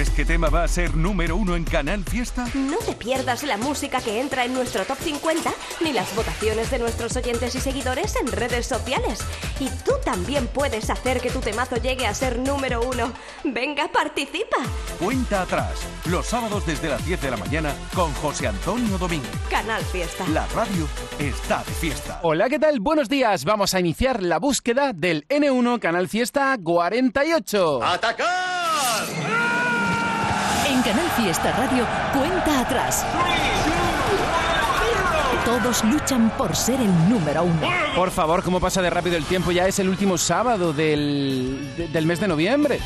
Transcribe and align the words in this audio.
¿Sabes 0.00 0.16
qué 0.16 0.24
tema 0.24 0.48
va 0.48 0.64
a 0.64 0.68
ser 0.68 0.96
número 0.96 1.36
uno 1.36 1.56
en 1.56 1.64
Canal 1.64 2.02
Fiesta? 2.04 2.48
No 2.54 2.78
te 2.78 2.94
pierdas 2.94 3.42
la 3.42 3.58
música 3.58 4.00
que 4.00 4.18
entra 4.18 4.46
en 4.46 4.54
nuestro 4.54 4.86
top 4.86 4.96
50 4.96 5.52
ni 5.82 5.92
las 5.92 6.16
votaciones 6.16 6.70
de 6.70 6.78
nuestros 6.78 7.14
oyentes 7.16 7.54
y 7.54 7.60
seguidores 7.60 8.16
en 8.16 8.32
redes 8.32 8.64
sociales. 8.64 9.18
Y 9.58 9.68
tú 9.84 9.92
también 10.02 10.46
puedes 10.46 10.88
hacer 10.88 11.20
que 11.20 11.28
tu 11.28 11.40
temazo 11.40 11.76
llegue 11.76 12.06
a 12.06 12.14
ser 12.14 12.38
número 12.38 12.80
uno. 12.80 13.12
Venga, 13.44 13.92
participa. 13.92 14.56
Cuenta 14.98 15.42
atrás, 15.42 15.74
los 16.06 16.24
sábados 16.24 16.64
desde 16.64 16.88
las 16.88 17.04
10 17.04 17.20
de 17.20 17.30
la 17.32 17.36
mañana 17.36 17.74
con 17.94 18.10
José 18.14 18.46
Antonio 18.46 18.96
Domínguez. 18.96 19.30
Canal 19.50 19.84
Fiesta. 19.84 20.26
La 20.28 20.46
radio 20.54 20.88
está 21.18 21.62
de 21.64 21.72
fiesta. 21.72 22.20
Hola, 22.22 22.48
¿qué 22.48 22.58
tal? 22.58 22.80
Buenos 22.80 23.10
días. 23.10 23.44
Vamos 23.44 23.74
a 23.74 23.80
iniciar 23.80 24.22
la 24.22 24.38
búsqueda 24.38 24.94
del 24.94 25.28
N1 25.28 25.78
Canal 25.78 26.08
Fiesta 26.08 26.56
48. 26.56 27.84
¡Atacar! 27.84 28.49
Canal 30.84 31.08
Fiesta 31.16 31.52
Radio, 31.52 31.86
cuenta 32.16 32.60
atrás. 32.60 33.04
Todos 35.44 35.84
luchan 35.84 36.30
por 36.36 36.54
ser 36.54 36.80
el 36.80 37.08
número 37.08 37.42
uno. 37.44 37.60
Por 37.94 38.10
favor, 38.10 38.42
¿cómo 38.42 38.60
pasa 38.60 38.80
de 38.82 38.90
rápido 38.90 39.16
el 39.16 39.24
tiempo? 39.24 39.50
Ya 39.52 39.66
es 39.66 39.78
el 39.78 39.88
último 39.88 40.16
sábado 40.18 40.72
del, 40.72 41.72
de- 41.76 41.88
del 41.88 42.06
mes 42.06 42.20
de 42.20 42.28
noviembre. 42.28 42.78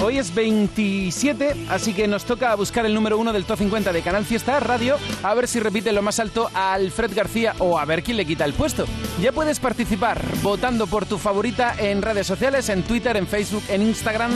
Hoy 0.00 0.18
es 0.18 0.34
27, 0.34 1.66
así 1.70 1.94
que 1.94 2.06
nos 2.06 2.24
toca 2.24 2.54
buscar 2.54 2.84
el 2.84 2.94
número 2.94 3.16
uno 3.18 3.32
del 3.32 3.44
top 3.46 3.58
50 3.58 3.92
de 3.92 4.02
Canal 4.02 4.24
Fiesta 4.26 4.60
Radio, 4.60 4.98
a 5.22 5.32
ver 5.34 5.48
si 5.48 5.58
repite 5.58 5.90
lo 5.92 6.02
más 6.02 6.20
alto 6.20 6.50
a 6.54 6.74
Alfred 6.74 7.12
García 7.14 7.54
o 7.60 7.78
a 7.78 7.84
ver 7.86 8.02
quién 8.02 8.18
le 8.18 8.26
quita 8.26 8.44
el 8.44 8.52
puesto. 8.52 8.84
Ya 9.20 9.32
puedes 9.32 9.58
participar 9.58 10.20
votando 10.42 10.86
por 10.86 11.06
tu 11.06 11.16
favorita 11.16 11.74
en 11.78 12.02
redes 12.02 12.26
sociales, 12.26 12.68
en 12.68 12.82
Twitter, 12.82 13.16
en 13.16 13.26
Facebook, 13.26 13.62
en 13.68 13.82
Instagram. 13.82 14.32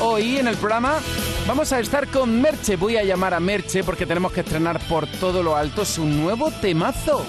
Hoy 0.00 0.36
en 0.38 0.46
el 0.46 0.56
programa 0.56 0.98
vamos 1.46 1.72
a 1.72 1.80
estar 1.80 2.06
con 2.08 2.40
Merche. 2.40 2.76
Voy 2.76 2.96
a 2.96 3.04
llamar 3.04 3.32
a 3.34 3.40
Merche 3.40 3.82
porque 3.82 4.04
tenemos 4.06 4.32
que 4.32 4.40
estrenar 4.40 4.78
por 4.88 5.06
todo 5.06 5.42
lo 5.42 5.56
alto 5.56 5.84
su 5.84 6.04
nuevo 6.04 6.50
temazo. 6.50 7.24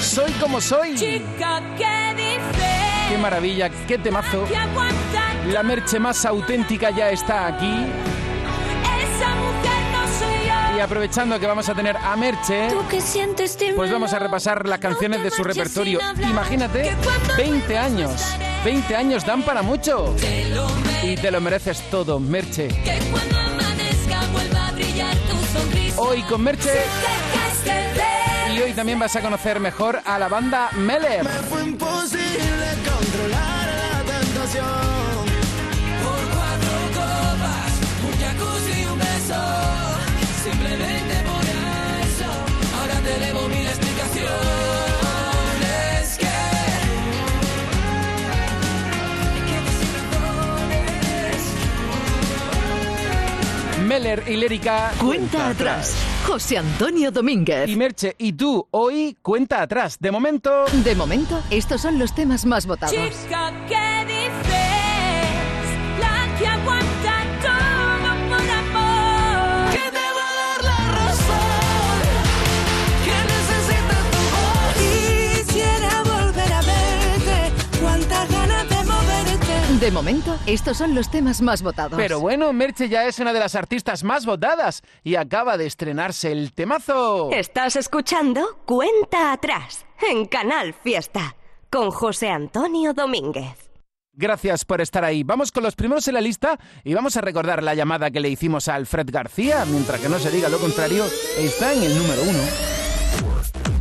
Soy 0.00 0.30
como 0.40 0.60
soy. 0.60 0.94
Chica 0.96 1.62
que 1.76 2.14
dice 2.16 2.68
Qué 3.08 3.18
maravilla, 3.18 3.70
qué 3.86 3.98
temazo. 3.98 4.44
La 5.48 5.62
Merche 5.62 6.00
más 6.00 6.24
auténtica 6.24 6.90
ya 6.90 7.10
está 7.10 7.46
aquí. 7.46 7.86
esa 9.00 9.34
mujer. 9.36 9.65
Y 10.76 10.80
aprovechando 10.80 11.40
que 11.40 11.46
vamos 11.46 11.68
a 11.70 11.74
tener 11.74 11.96
a 11.96 12.14
Merche, 12.16 12.68
sientes 13.00 13.56
pues 13.74 13.90
vamos 13.90 14.12
a 14.12 14.18
repasar 14.18 14.68
las 14.68 14.78
canciones 14.78 15.22
de 15.22 15.30
su 15.30 15.42
repertorio. 15.42 16.00
Imagínate, 16.22 16.94
20 17.36 17.78
años. 17.78 18.36
20 18.62 18.94
años 18.94 19.24
dan 19.24 19.42
para 19.42 19.62
mucho. 19.62 20.14
Y 21.02 21.16
te 21.16 21.30
lo 21.30 21.40
mereces 21.40 21.80
todo, 21.90 22.20
Merche. 22.20 22.68
Hoy 25.96 26.22
con 26.24 26.42
Merche 26.42 26.84
y 28.54 28.60
hoy 28.60 28.72
también 28.72 28.98
vas 28.98 29.16
a 29.16 29.22
conocer 29.22 29.60
mejor 29.60 30.00
a 30.04 30.18
la 30.18 30.28
banda 30.28 30.70
Meller. 30.72 31.26
Fue 31.48 31.62
imposible 31.62 32.66
controlar 32.86 33.66
la 33.66 34.12
tentación. 34.12 34.66
Por 36.02 36.20
cuatro 36.34 36.72
copas, 36.94 37.72
un 38.04 38.12
jacuzzi 38.20 38.80
y 38.80 38.84
un 38.84 38.98
beso. 38.98 39.85
Simplemente 40.46 41.14
por 41.24 41.42
eso, 42.06 42.30
ahora 42.78 43.00
te 43.00 43.18
debo 43.18 43.48
mil 43.48 43.66
explicaciones. 43.66 44.28
Que. 46.18 46.26
Meller 53.86 54.22
y 54.28 54.36
Lérica. 54.36 54.92
Cuenta 55.00 55.48
atrás. 55.48 55.96
José 56.26 56.58
Antonio 56.58 57.10
Domínguez. 57.10 57.68
Y 57.68 57.74
Merche, 57.74 58.14
y 58.16 58.32
tú, 58.32 58.68
hoy 58.70 59.16
cuenta 59.22 59.62
atrás. 59.62 59.96
De 59.98 60.12
momento, 60.12 60.64
De 60.84 60.94
momento, 60.94 61.42
estos 61.50 61.80
son 61.80 61.98
los 61.98 62.14
temas 62.14 62.46
más 62.46 62.66
votados. 62.66 62.94
Chica 62.94 63.52
que 63.66 63.95
De 79.86 79.92
momento, 79.92 80.36
estos 80.46 80.78
son 80.78 80.96
los 80.96 81.08
temas 81.12 81.40
más 81.40 81.62
votados. 81.62 81.96
Pero 81.96 82.18
bueno, 82.18 82.52
Merche 82.52 82.88
ya 82.88 83.06
es 83.06 83.20
una 83.20 83.32
de 83.32 83.38
las 83.38 83.54
artistas 83.54 84.02
más 84.02 84.26
votadas 84.26 84.82
y 85.04 85.14
acaba 85.14 85.56
de 85.56 85.66
estrenarse 85.66 86.32
el 86.32 86.52
temazo. 86.52 87.30
Estás 87.30 87.76
escuchando 87.76 88.58
Cuenta 88.64 89.30
atrás 89.30 89.86
en 90.10 90.26
Canal 90.26 90.74
Fiesta 90.74 91.36
con 91.70 91.92
José 91.92 92.30
Antonio 92.30 92.94
Domínguez. 92.94 93.70
Gracias 94.12 94.64
por 94.64 94.80
estar 94.80 95.04
ahí. 95.04 95.22
Vamos 95.22 95.52
con 95.52 95.62
los 95.62 95.76
primeros 95.76 96.08
en 96.08 96.14
la 96.14 96.20
lista 96.20 96.58
y 96.82 96.92
vamos 96.92 97.16
a 97.16 97.20
recordar 97.20 97.62
la 97.62 97.76
llamada 97.76 98.10
que 98.10 98.18
le 98.18 98.28
hicimos 98.28 98.66
a 98.66 98.74
Alfred 98.74 99.06
García. 99.12 99.64
Mientras 99.66 100.00
que 100.00 100.08
no 100.08 100.18
se 100.18 100.32
diga 100.32 100.48
lo 100.48 100.58
contrario, 100.58 101.04
está 101.38 101.72
en 101.72 101.84
el 101.84 101.96
número 101.96 102.22
uno. 102.24 102.75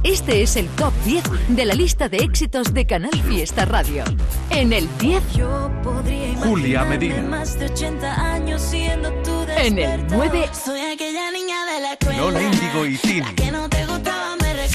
Este 0.05 0.43
es 0.43 0.55
el 0.55 0.67
top 0.69 0.93
10 1.03 1.23
de 1.49 1.66
la 1.66 1.73
lista 1.73 2.07
de 2.09 2.17
éxitos 2.17 2.73
de 2.73 2.85
Canal 2.85 3.11
Fiesta 3.27 3.66
Radio. 3.66 4.03
En 4.51 4.71
el 4.71 4.88
10, 4.99 5.33
Yo 5.35 5.71
podría 5.83 6.35
Julia 6.38 6.83
Medina. 6.85 7.21
más 7.23 7.57
de 7.57 7.66
80 7.66 8.33
años 8.33 8.61
siendo 8.61 9.11
tu 9.23 9.31
En 9.57 9.79
el 9.79 9.97
despertador. 9.97 10.17
nueve. 10.17 10.49
Soy 10.53 10.79
aquella 10.79 11.31
niña 11.31 11.66
de 11.73 11.81
la 11.81 11.93
escuela. 11.93 12.19
Lola 12.19 12.41
Índigo 12.41 12.85
y 12.85 12.97
Tini. 12.97 13.21
No 13.51 13.66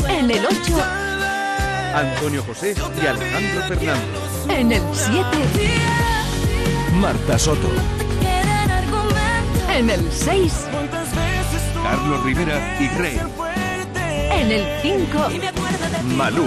en 0.08 0.30
el 0.30 0.44
8, 0.46 0.82
Antonio 1.94 2.42
José 2.46 2.74
y 3.02 3.06
Alejandro 3.06 3.62
Fernández. 3.68 4.48
en 4.48 4.72
el 4.72 4.82
7, 4.92 5.22
Marta 6.94 7.38
Soto. 7.38 7.68
En 9.72 9.88
el 9.90 10.10
6, 10.12 10.66
Cuántas 10.72 11.08
veces 11.14 11.72
tú 11.72 11.82
Carlos 11.82 12.22
Rivera 12.24 12.76
y 12.80 12.88
Rey. 12.88 13.20
En 14.40 14.52
el 14.52 14.66
5, 14.82 15.30
Y 15.34 15.38
me 15.38 15.48
acuerdo 15.48 15.84
de 15.90 15.98
ti 15.98 16.14
Malú. 16.16 16.44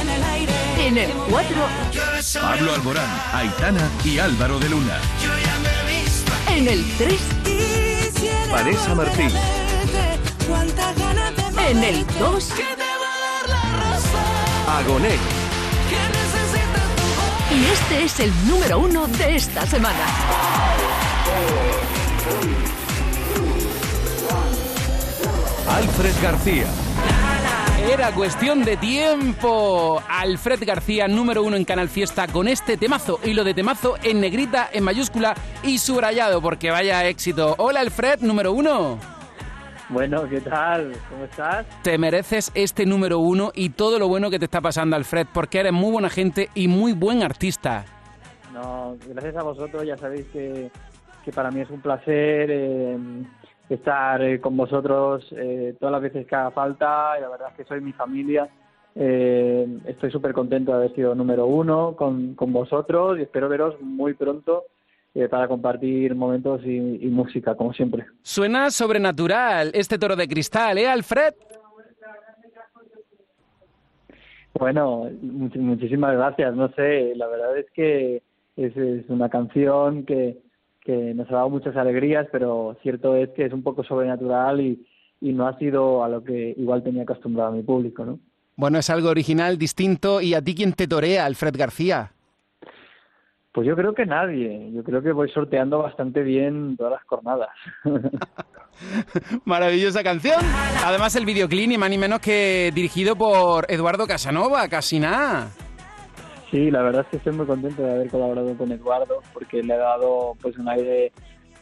en 0.00 0.08
el 0.08 0.22
aire. 0.24 0.52
en 0.86 0.98
el 0.98 1.10
4, 1.28 1.56
Pablo 2.40 2.74
Alborán, 2.74 3.22
Aitana 3.34 3.88
y 4.04 4.18
Álvaro 4.18 4.58
de 4.58 4.68
Luna. 4.68 4.98
en 6.48 6.68
el 6.68 6.84
3, 6.96 7.20
Quisiera 7.44 8.52
Vanessa 8.52 8.94
Martín. 8.94 9.30
en 11.68 11.82
el 11.84 11.94
moverte. 12.04 12.18
2 12.18 12.44
Que 12.44 12.62
te 12.62 12.82
va 12.82 13.10
a 13.12 13.18
dar 13.24 13.48
la 13.48 13.62
razón, 13.90 14.78
Agoné. 14.78 15.16
que 15.90 16.00
necesita 16.18 16.80
tu 16.96 17.06
voz. 17.18 17.60
y 17.60 17.64
este 17.72 18.04
es 18.04 18.20
el 18.20 18.32
número 18.48 18.78
1 18.78 19.06
de 19.08 19.36
esta 19.36 19.66
semana. 19.66 20.04
Alfred 25.70 26.14
García. 26.22 26.66
Era 27.92 28.10
cuestión 28.12 28.64
de 28.64 28.78
tiempo. 28.78 30.02
Alfred 30.08 30.64
García, 30.66 31.08
número 31.08 31.42
uno 31.42 31.56
en 31.56 31.64
Canal 31.64 31.90
Fiesta, 31.90 32.26
con 32.26 32.48
este 32.48 32.78
temazo. 32.78 33.20
Y 33.22 33.34
lo 33.34 33.44
de 33.44 33.52
temazo 33.52 33.96
en 34.02 34.20
negrita, 34.20 34.70
en 34.72 34.82
mayúscula 34.82 35.34
y 35.62 35.76
subrayado, 35.78 36.40
porque 36.40 36.70
vaya 36.70 37.06
éxito. 37.06 37.54
Hola 37.58 37.80
Alfred, 37.80 38.20
número 38.20 38.52
uno. 38.52 38.98
Bueno, 39.90 40.26
¿qué 40.28 40.40
tal? 40.40 40.92
¿Cómo 41.10 41.24
estás? 41.24 41.66
Te 41.82 41.98
mereces 41.98 42.50
este 42.54 42.86
número 42.86 43.18
uno 43.18 43.52
y 43.54 43.70
todo 43.70 43.98
lo 43.98 44.08
bueno 44.08 44.30
que 44.30 44.38
te 44.38 44.46
está 44.46 44.62
pasando, 44.62 44.96
Alfred, 44.96 45.26
porque 45.32 45.60
eres 45.60 45.72
muy 45.72 45.92
buena 45.92 46.08
gente 46.08 46.48
y 46.54 46.66
muy 46.66 46.92
buen 46.92 47.22
artista. 47.22 47.84
No, 48.54 48.96
gracias 49.06 49.36
a 49.36 49.42
vosotros, 49.42 49.84
ya 49.86 49.96
sabéis 49.98 50.26
que, 50.32 50.70
que 51.24 51.30
para 51.30 51.50
mí 51.50 51.60
es 51.60 51.70
un 51.70 51.80
placer 51.80 52.50
eh, 52.50 52.98
estar 53.68 54.22
eh, 54.22 54.40
con 54.40 54.56
vosotros 54.56 55.26
eh, 55.32 55.74
todas 55.78 55.92
las 55.92 56.02
veces 56.02 56.26
que 56.26 56.34
haga 56.34 56.50
falta 56.50 57.14
y 57.18 57.20
la 57.20 57.28
verdad 57.28 57.48
es 57.50 57.56
que 57.56 57.64
soy 57.64 57.80
mi 57.80 57.92
familia. 57.92 58.48
Eh, 58.94 59.78
estoy 59.86 60.10
súper 60.10 60.32
contento 60.32 60.72
de 60.72 60.78
haber 60.78 60.94
sido 60.94 61.14
número 61.14 61.46
uno 61.46 61.94
con, 61.96 62.34
con 62.34 62.52
vosotros 62.52 63.18
y 63.18 63.22
espero 63.22 63.48
veros 63.48 63.80
muy 63.80 64.14
pronto 64.14 64.64
eh, 65.14 65.28
para 65.28 65.46
compartir 65.46 66.14
momentos 66.14 66.62
y, 66.64 66.76
y 67.04 67.06
música, 67.08 67.54
como 67.54 67.72
siempre. 67.72 68.06
Suena 68.22 68.70
sobrenatural 68.70 69.70
este 69.74 69.98
toro 69.98 70.16
de 70.16 70.26
cristal, 70.26 70.78
¿eh, 70.78 70.88
Alfred? 70.88 71.34
Bueno, 74.54 75.04
much- 75.22 75.56
muchísimas 75.56 76.14
gracias. 76.16 76.54
No 76.54 76.68
sé, 76.72 77.14
la 77.14 77.26
verdad 77.28 77.56
es 77.58 77.66
que 77.72 78.22
es, 78.56 78.76
es 78.76 79.08
una 79.08 79.28
canción 79.28 80.04
que, 80.04 80.38
que 80.88 81.12
nos 81.12 81.30
ha 81.30 81.34
dado 81.34 81.50
muchas 81.50 81.76
alegrías, 81.76 82.26
pero 82.32 82.74
cierto 82.82 83.14
es 83.14 83.28
que 83.36 83.44
es 83.44 83.52
un 83.52 83.62
poco 83.62 83.84
sobrenatural 83.84 84.58
y, 84.62 84.86
y 85.20 85.34
no 85.34 85.46
ha 85.46 85.58
sido 85.58 86.02
a 86.02 86.08
lo 86.08 86.24
que 86.24 86.54
igual 86.56 86.82
tenía 86.82 87.02
acostumbrado 87.02 87.50
a 87.50 87.54
mi 87.54 87.62
público, 87.62 88.06
¿no? 88.06 88.18
Bueno, 88.56 88.78
es 88.78 88.88
algo 88.88 89.10
original, 89.10 89.58
distinto. 89.58 90.22
¿Y 90.22 90.32
a 90.32 90.40
ti 90.40 90.54
quién 90.54 90.72
te 90.72 90.88
torea, 90.88 91.26
Alfred 91.26 91.54
García? 91.58 92.12
Pues 93.52 93.68
yo 93.68 93.76
creo 93.76 93.92
que 93.92 94.06
nadie. 94.06 94.72
Yo 94.72 94.82
creo 94.82 95.02
que 95.02 95.12
voy 95.12 95.28
sorteando 95.28 95.80
bastante 95.80 96.22
bien 96.22 96.74
todas 96.78 96.92
las 96.92 97.02
jornadas. 97.04 97.50
Maravillosa 99.44 100.02
canción. 100.02 100.40
Además, 100.86 101.14
el 101.16 101.26
videoclip, 101.26 101.68
ni 101.68 101.76
más 101.76 101.90
ni 101.90 101.98
menos 101.98 102.20
que 102.20 102.72
dirigido 102.74 103.14
por 103.14 103.70
Eduardo 103.70 104.06
Casanova, 104.06 104.66
casi 104.68 105.00
nada. 105.00 105.48
Sí, 106.50 106.70
la 106.70 106.82
verdad 106.82 107.02
es 107.02 107.08
que 107.08 107.16
estoy 107.18 107.34
muy 107.34 107.46
contento 107.46 107.82
de 107.82 107.92
haber 107.92 108.10
colaborado 108.10 108.56
con 108.56 108.72
Eduardo 108.72 109.20
porque 109.34 109.62
le 109.62 109.74
ha 109.74 109.78
dado 109.78 110.34
pues 110.40 110.56
un 110.56 110.68
aire 110.68 111.12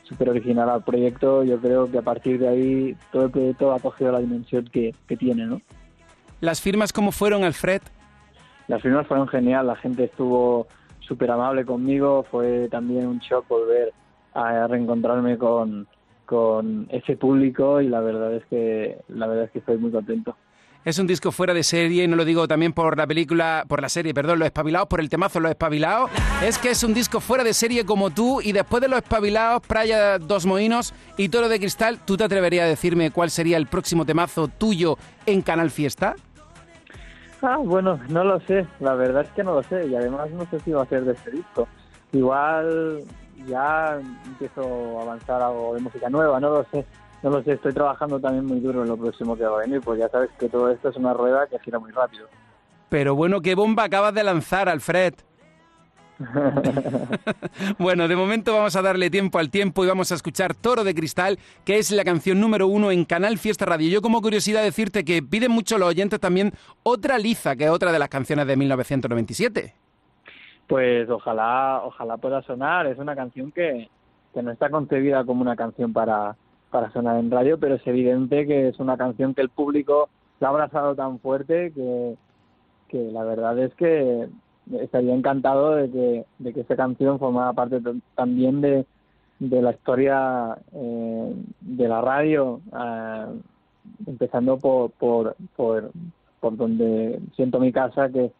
súper 0.05 0.31
original 0.31 0.71
al 0.71 0.85
proyecto. 0.85 1.43
Yo 1.43 1.59
creo 1.59 1.91
que 1.91 1.99
a 1.99 2.03
partir 2.03 2.39
de 2.39 2.49
ahí 2.49 2.97
todo 3.11 3.25
el 3.25 3.31
proyecto 3.31 3.73
ha 3.73 3.81
cogido 3.81 4.13
la 4.13 4.21
dimensión 4.21 4.65
que, 4.67 4.95
que 5.09 5.17
tiene, 5.17 5.47
¿no? 5.47 5.61
¿Las 6.41 6.61
firmas 6.61 6.93
cómo 6.93 7.11
fueron, 7.11 7.43
Alfred? 7.43 7.83
Las 8.69 8.83
firmas 8.83 9.07
fueron 9.07 9.27
genial, 9.27 9.67
la 9.67 9.77
gente 9.77 10.05
estuvo 10.05 10.67
súper 11.01 11.31
amable 11.31 11.65
conmigo, 11.65 12.25
fue 12.31 12.69
también 12.69 13.07
un 13.07 13.19
shock 13.19 13.47
volver 13.49 13.93
a 14.35 14.67
reencontrarme 14.67 15.39
con, 15.39 15.87
con 16.27 16.87
ese 16.91 17.17
público 17.17 17.81
y 17.81 17.89
la 17.89 18.01
verdad 18.01 18.35
es 18.35 18.45
que 18.47 18.99
la 19.09 19.27
verdad 19.27 19.45
es 19.45 19.51
que 19.53 19.61
estoy 19.61 19.79
muy 19.79 19.91
contento. 19.91 20.37
Es 20.87 21.01
un 21.01 21.09
disco 21.09 21.33
fuera 21.33 21.53
de 21.53 21.65
serie, 21.65 22.05
y 22.05 22.07
no 22.07 22.15
lo 22.15 22.25
digo 22.25 22.47
también 22.47 22.73
por 22.73 22.97
la 22.97 23.09
película, 23.09 23.65
por 23.67 23.83
la 23.83 23.89
serie, 23.89 24.15
perdón, 24.15 24.39
Los 24.39 24.47
Espabilados, 24.47 24.87
por 24.87 25.01
el 25.01 25.09
temazo 25.09 25.41
Los 25.41 25.51
Espabilados. 25.51 26.13
Es 26.45 26.59
que 26.59 26.71
es 26.71 26.85
un 26.85 26.95
disco 26.95 27.19
fuera 27.19 27.43
de 27.43 27.55
serie 27.55 27.85
como 27.85 28.11
tú 28.11 28.41
y 28.41 28.53
después 28.53 28.81
de 28.81 28.87
Los 28.87 28.99
Espabilados, 28.99 29.63
Playa 29.67 30.21
Dos 30.21 30.47
Moinos 30.47 30.95
y 31.17 31.29
Toro 31.29 31.49
de 31.49 31.59
Cristal, 31.59 31.99
¿tú 32.05 32.17
te 32.17 32.23
atreverías 32.23 32.67
a 32.67 32.69
decirme 32.69 33.11
cuál 33.11 33.31
sería 33.31 33.57
el 33.57 33.67
próximo 33.67 34.07
temazo 34.07 34.47
tuyo 34.47 34.97
en 35.27 35.43
Canal 35.43 35.73
Fiesta? 35.73 36.15
Ah, 37.43 37.57
bueno, 37.57 37.99
no 38.09 38.23
lo 38.23 38.39
sé, 38.43 38.65
la 38.79 38.95
verdad 38.95 39.25
es 39.25 39.31
que 39.31 39.43
no 39.43 39.55
lo 39.55 39.65
sé 39.65 39.89
y 39.89 39.97
además 39.97 40.31
no 40.31 40.47
sé 40.49 40.61
si 40.61 40.71
va 40.71 40.85
a 40.85 40.87
ser 40.87 41.05
de 41.05 41.15
este 41.15 41.33
disco. 41.33 41.67
Igual 42.13 43.03
ya 43.49 43.99
empiezo 44.25 45.01
a 45.01 45.03
avanzar 45.03 45.43
algo 45.43 45.75
de 45.75 45.81
música 45.81 46.09
nueva, 46.09 46.39
no 46.39 46.51
lo 46.51 46.65
sé. 46.71 46.87
No 47.27 47.33
lo 47.33 47.43
sé, 47.43 47.55
estoy 47.55 47.73
trabajando 47.73 48.21
también 48.21 48.47
muy 48.47 48.61
duro 48.61 48.83
en 48.83 48.89
lo 48.89 48.97
próximo 48.97 49.37
que 49.37 49.43
va 49.43 49.57
a 49.57 49.63
venir, 49.63 49.81
pues 49.81 49.99
ya 49.99 50.09
sabes 50.09 50.31
que 50.39 50.49
todo 50.49 50.71
esto 50.71 50.91
es 50.91 50.97
una 50.97 51.13
rueda 51.13 51.49
que 51.49 51.59
gira 51.59 51.81
muy 51.81 51.91
rápido. 51.91 52.29
Pero 52.89 53.17
bueno, 53.17 53.41
qué 53.41 53.57
bomba 53.57 53.83
acabas 53.83 54.15
de 54.15 54.23
lanzar, 54.23 54.69
Alfred. 54.69 55.15
bueno, 57.81 58.07
de 58.07 58.15
momento 58.15 58.55
vamos 58.55 58.77
a 58.77 58.83
darle 58.83 59.11
tiempo 59.11 59.41
al 59.41 59.51
tiempo 59.51 59.85
y 59.85 59.89
vamos 59.89 60.13
a 60.13 60.15
escuchar 60.15 60.55
Toro 60.55 60.85
de 60.85 60.95
Cristal, 60.95 61.41
que 61.65 61.79
es 61.79 61.91
la 61.91 62.05
canción 62.05 62.41
número 62.41 62.69
uno 62.69 62.93
en 62.93 63.05
Canal 63.05 63.39
Fiesta 63.39 63.65
Radio. 63.65 63.89
Yo 63.89 64.03
como 64.03 64.23
curiosidad 64.23 64.63
decirte 64.63 65.05
que 65.05 65.21
piden 65.21 65.51
mucho 65.51 65.79
los 65.79 65.89
oyentes 65.89 66.21
también 66.21 66.53
otra 66.85 67.19
liza, 67.19 67.57
que 67.57 67.65
es 67.65 67.71
otra 67.71 67.91
de 67.91 67.99
las 67.99 68.09
canciones 68.09 68.47
de 68.47 68.57
1997. 68.57 69.75
Pues 70.69 71.11
ojalá, 71.11 71.81
ojalá 71.83 72.19
pueda 72.19 72.41
sonar. 72.43 72.87
Es 72.87 72.99
una 72.99 73.17
canción 73.17 73.51
que, 73.51 73.91
que 74.33 74.43
no 74.45 74.53
está 74.53 74.71
concebida 74.71 75.25
como 75.25 75.43
una 75.43 75.57
canción 75.57 75.93
para, 75.93 76.37
para 76.71 76.91
sonar 76.93 77.19
en 77.19 77.31
radio, 77.31 77.59
pero 77.59 77.77
es 77.77 77.87
evidente 77.87 78.47
que 78.47 78.69
es 78.69 78.79
una 78.79 78.97
canción 78.97 79.35
que 79.35 79.43
el 79.43 79.49
público 79.49 80.09
la 80.41 80.49
ha 80.49 80.51
abrazado 80.51 80.95
tan 80.95 81.19
fuerte 81.19 81.73
que, 81.73 82.17
que 82.89 83.11
la 83.13 83.25
verdad 83.25 83.59
es 83.59 83.75
que 83.75 84.29
estaría 84.81 85.15
encantado 85.15 85.77
de 85.77 85.91
que, 85.91 86.25
de 86.39 86.53
que 86.53 86.61
esta 86.61 86.77
canción 86.77 87.19
formara 87.19 87.53
parte 87.53 87.81
también 88.15 88.61
de, 88.61 88.85
de 89.39 89.63
la 89.63 89.73
historia 89.73 90.59
eh, 90.73 91.35
de 91.61 91.89
la 91.89 92.01
radio, 92.01 92.61
eh, 92.73 93.27
empezando 94.07 94.59
por, 94.59 94.91
por, 94.93 95.37
por, 95.55 95.91
por 96.41 96.57
donde 96.57 97.21
siento 97.37 97.61
mi 97.61 97.73
casa, 97.73 98.09
que, 98.09 98.33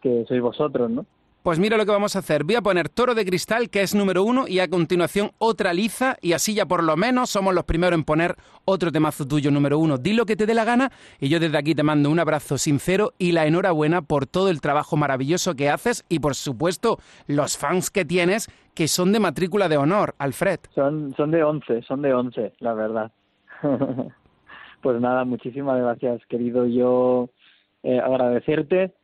que 0.00 0.24
sois 0.26 0.40
vosotros, 0.40 0.90
¿no? 0.90 1.06
Pues 1.44 1.58
mira 1.58 1.76
lo 1.76 1.84
que 1.84 1.92
vamos 1.92 2.16
a 2.16 2.20
hacer. 2.20 2.42
Voy 2.42 2.54
a 2.54 2.62
poner 2.62 2.88
Toro 2.88 3.14
de 3.14 3.26
Cristal, 3.26 3.68
que 3.68 3.82
es 3.82 3.94
número 3.94 4.24
uno, 4.24 4.46
y 4.48 4.60
a 4.60 4.68
continuación 4.68 5.32
otra 5.36 5.74
liza, 5.74 6.16
y 6.22 6.32
así 6.32 6.54
ya 6.54 6.64
por 6.64 6.82
lo 6.82 6.96
menos 6.96 7.28
somos 7.28 7.54
los 7.54 7.64
primeros 7.64 7.98
en 7.98 8.04
poner 8.04 8.36
otro 8.64 8.90
temazo 8.90 9.26
tuyo 9.26 9.50
número 9.50 9.78
uno. 9.78 9.98
Di 9.98 10.14
lo 10.14 10.24
que 10.24 10.36
te 10.36 10.46
dé 10.46 10.54
la 10.54 10.64
gana, 10.64 10.90
y 11.20 11.28
yo 11.28 11.38
desde 11.38 11.58
aquí 11.58 11.74
te 11.74 11.82
mando 11.82 12.08
un 12.08 12.18
abrazo 12.18 12.56
sincero 12.56 13.12
y 13.18 13.32
la 13.32 13.44
enhorabuena 13.44 14.00
por 14.00 14.24
todo 14.24 14.48
el 14.48 14.62
trabajo 14.62 14.96
maravilloso 14.96 15.54
que 15.54 15.68
haces 15.68 16.06
y 16.08 16.20
por 16.20 16.34
supuesto 16.34 16.96
los 17.26 17.58
fans 17.58 17.90
que 17.90 18.06
tienes, 18.06 18.48
que 18.74 18.88
son 18.88 19.12
de 19.12 19.20
matrícula 19.20 19.68
de 19.68 19.76
honor, 19.76 20.14
Alfred. 20.16 20.60
Son, 20.74 21.12
son 21.14 21.30
de 21.30 21.44
11, 21.44 21.82
son 21.82 22.00
de 22.00 22.14
11, 22.14 22.54
la 22.60 22.72
verdad. 22.72 23.12
pues 24.80 24.98
nada, 24.98 25.26
muchísimas 25.26 25.78
gracias, 25.78 26.22
querido. 26.26 26.64
Yo 26.64 27.28
eh, 27.82 28.00
agradecerte 28.00 28.94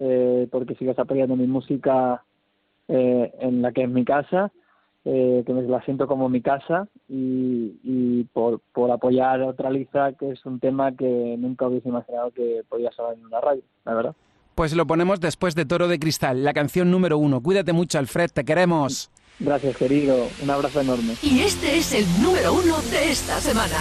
eh, 0.00 0.48
porque 0.50 0.74
sigas 0.74 0.98
apoyando 0.98 1.36
mi 1.36 1.46
música 1.46 2.22
eh, 2.88 3.32
en 3.40 3.62
la 3.62 3.72
que 3.72 3.84
es 3.84 3.88
mi 3.88 4.04
casa, 4.04 4.52
eh, 5.04 5.42
que 5.46 5.52
me 5.52 5.62
la 5.62 5.82
siento 5.82 6.06
como 6.06 6.28
mi 6.28 6.40
casa 6.40 6.88
y, 7.08 7.78
y 7.82 8.24
por, 8.32 8.60
por 8.72 8.90
apoyar 8.90 9.42
otra 9.42 9.70
Liza, 9.70 10.12
que 10.14 10.30
es 10.30 10.44
un 10.46 10.60
tema 10.60 10.92
que 10.92 11.36
nunca 11.38 11.66
hubiese 11.66 11.88
imaginado 11.88 12.30
que 12.30 12.62
podía 12.68 12.90
sonar 12.92 13.14
en 13.14 13.26
una 13.26 13.40
radio, 13.40 13.62
la 13.84 13.94
verdad. 13.94 14.14
Pues 14.54 14.74
lo 14.74 14.86
ponemos 14.86 15.20
después 15.20 15.54
de 15.54 15.64
Toro 15.64 15.88
de 15.88 15.98
Cristal, 15.98 16.44
la 16.44 16.54
canción 16.54 16.90
número 16.90 17.18
uno. 17.18 17.42
Cuídate 17.42 17.72
mucho, 17.72 17.98
Alfred, 17.98 18.30
te 18.32 18.44
queremos. 18.44 19.10
Gracias, 19.40 19.76
querido. 19.76 20.28
Un 20.42 20.50
abrazo 20.50 20.80
enorme. 20.80 21.14
Y 21.22 21.40
este 21.40 21.76
es 21.76 21.92
el 21.92 22.22
número 22.22 22.52
uno 22.52 22.76
de 22.90 23.10
esta 23.10 23.40
semana. 23.40 23.76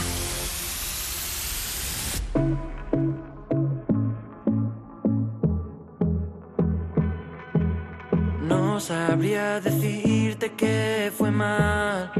Sabría 8.83 9.61
decirte 9.61 10.51
que 10.51 11.09
fue 11.17 11.31
mal 11.31 12.11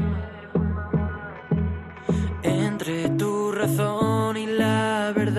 entre 2.42 3.10
tu 3.10 3.52
razón 3.52 4.38
y 4.38 4.46
la 4.46 5.12
verdad. 5.14 5.33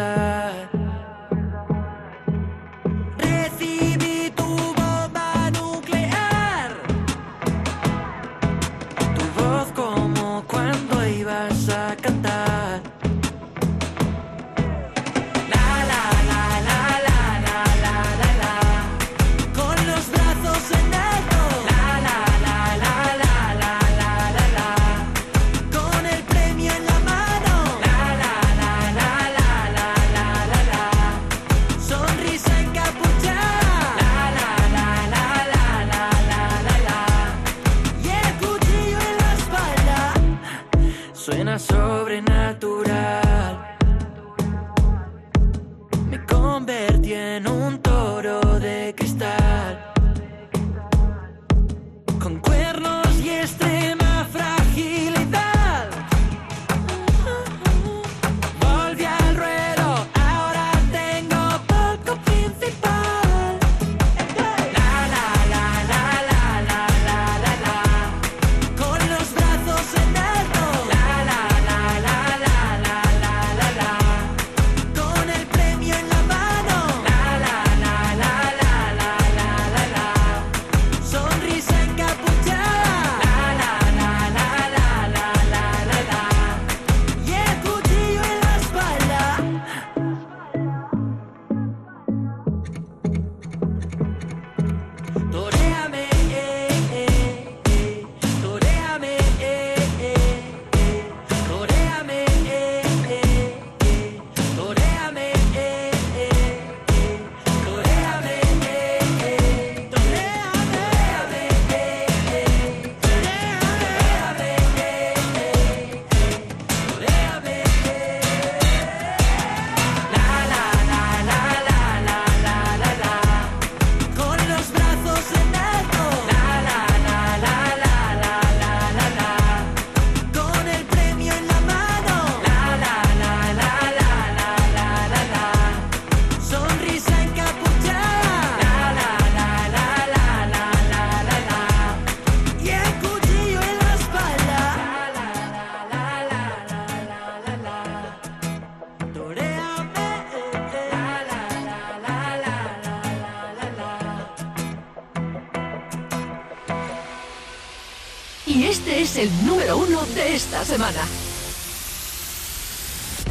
Semana. 160.76 161.08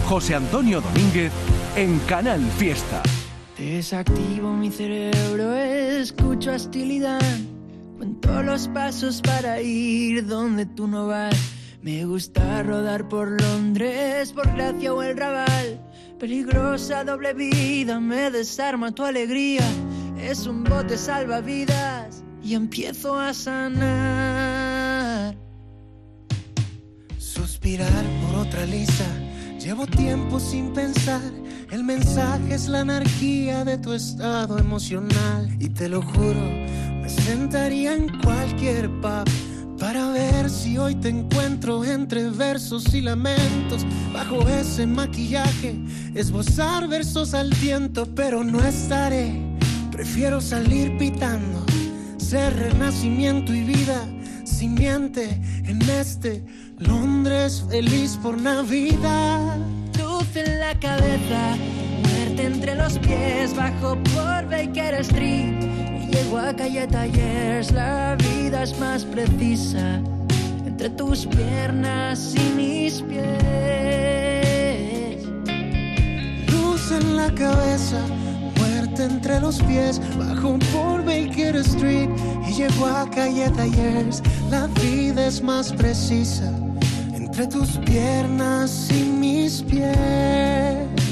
José 0.09 0.35
Antonio 0.35 0.81
Domínguez 0.81 1.31
en 1.77 1.99
Canal 2.01 2.41
Fiesta. 2.57 3.03
Desactivo 3.59 4.51
mi 4.51 4.71
cerebro, 4.71 5.55
escucho 5.55 6.53
hostilidad. 6.53 7.21
Cuento 7.99 8.43
los 8.43 8.69
pasos 8.69 9.21
para 9.21 9.61
ir 9.61 10.27
donde 10.27 10.65
tú 10.65 10.87
no 10.87 11.09
vas. 11.09 11.37
Me 11.83 12.07
gusta 12.07 12.63
rodar 12.63 13.09
por 13.09 13.39
Londres, 13.39 14.33
por 14.33 14.51
Gracia 14.55 14.95
o 14.95 15.03
el 15.03 15.15
Raval. 15.15 15.81
Peligrosa 16.19 17.05
doble 17.05 17.35
vida, 17.35 18.01
me 18.01 18.31
desarma 18.31 18.91
tu 18.93 19.05
alegría. 19.05 19.67
Es 20.19 20.47
un 20.47 20.65
bote 20.65 20.97
salvavidas 20.97 22.25
y 22.43 22.55
empiezo 22.55 23.19
a 23.19 23.35
sanar. 23.35 24.34
Por 27.65 28.35
otra 28.37 28.67
lisa. 28.67 29.07
Llevo 29.59 29.87
tiempo 29.87 30.39
sin 30.39 30.75
pensar. 30.75 31.23
El 31.71 31.83
mensaje 31.83 32.57
es 32.57 32.69
la 32.69 32.81
anarquía 32.81 33.65
de 33.65 33.79
tu 33.79 33.95
estado 33.95 34.59
emocional. 34.59 35.49
Y 35.59 35.71
te 35.71 35.89
lo 35.89 36.03
juro, 36.03 36.43
me 37.01 37.09
sentaría 37.09 37.95
en 37.95 38.21
cualquier 38.21 38.91
pub 39.01 39.25
para 39.79 40.11
ver 40.11 40.51
si 40.51 40.77
hoy 40.77 40.95
te 40.97 41.09
encuentro 41.09 41.83
entre 41.87 42.29
versos 42.29 42.93
y 42.93 43.01
lamentos. 43.01 43.87
Bajo 44.13 44.47
ese 44.47 44.87
maquillaje, 44.87 45.75
esbozar 46.15 46.87
versos 46.87 47.33
al 47.33 47.49
viento, 47.63 48.05
pero 48.15 48.45
no 48.45 48.63
estaré. 48.63 49.41
Prefiero 49.91 50.43
salir 50.43 50.99
pitando, 50.99 51.65
ser 52.19 52.55
renacimiento 52.55 53.55
y 53.55 53.63
vida. 53.63 54.07
Simiente 54.45 55.41
en 55.65 55.81
este 55.89 56.45
Londres 56.79 57.65
feliz 57.71 58.19
por 58.23 58.41
Navidad. 58.41 59.57
Luz 59.99 60.37
en 60.37 60.59
la 60.59 60.75
cabeza, 60.79 61.57
muerte 62.03 62.47
entre 62.47 62.75
los 62.75 62.99
pies, 62.99 63.55
bajo 63.55 63.97
por 64.15 64.49
Baker 64.51 64.95
Street. 65.01 65.63
Y 66.03 66.09
llego 66.11 66.39
a 66.39 66.55
calle 66.55 66.87
Tallers, 66.87 67.71
la 67.73 68.17
vida 68.17 68.63
es 68.65 68.79
más 68.79 69.05
precisa. 69.05 70.01
Entre 70.67 70.91
tus 70.91 71.27
piernas 71.27 72.35
y 72.35 72.41
mis 72.57 73.03
pies. 73.03 73.25
Luz 76.51 76.91
en 76.91 77.17
la 77.17 77.33
cabeza, 77.35 78.01
entre 79.01 79.41
los 79.41 79.61
pies, 79.63 80.01
bajo 80.19 80.59
por 80.73 81.05
Baker 81.05 81.57
Street 81.57 82.11
y 82.49 82.53
llego 82.53 82.87
a 82.87 83.09
calle 83.11 83.51
Tallers. 83.51 84.23
La 84.51 84.67
vida 84.69 85.27
es 85.27 85.43
más 85.43 85.73
precisa 85.73 86.53
entre 87.15 87.47
tus 87.47 87.79
piernas 87.79 88.91
y 88.91 89.05
mis 89.05 89.63
pies. 89.63 91.04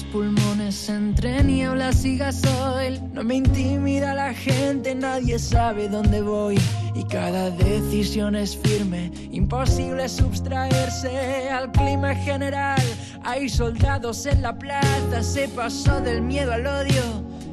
Pulmones 0.00 0.88
entre 0.88 1.44
nieblas 1.44 2.04
y 2.06 2.16
gasoil. 2.16 2.98
No 3.12 3.22
me 3.22 3.34
intimida 3.34 4.14
la 4.14 4.32
gente, 4.32 4.94
nadie 4.94 5.38
sabe 5.38 5.88
dónde 5.88 6.22
voy. 6.22 6.58
Y 6.94 7.04
cada 7.04 7.50
decisión 7.50 8.34
es 8.34 8.56
firme, 8.56 9.12
imposible 9.30 10.08
sustraerse 10.08 11.50
al 11.50 11.70
clima 11.72 12.14
general. 12.14 12.80
Hay 13.22 13.50
soldados 13.50 14.24
en 14.24 14.40
la 14.40 14.58
plaza, 14.58 15.22
se 15.22 15.48
pasó 15.48 16.00
del 16.00 16.22
miedo 16.22 16.52
al 16.52 16.66
odio. 16.66 17.02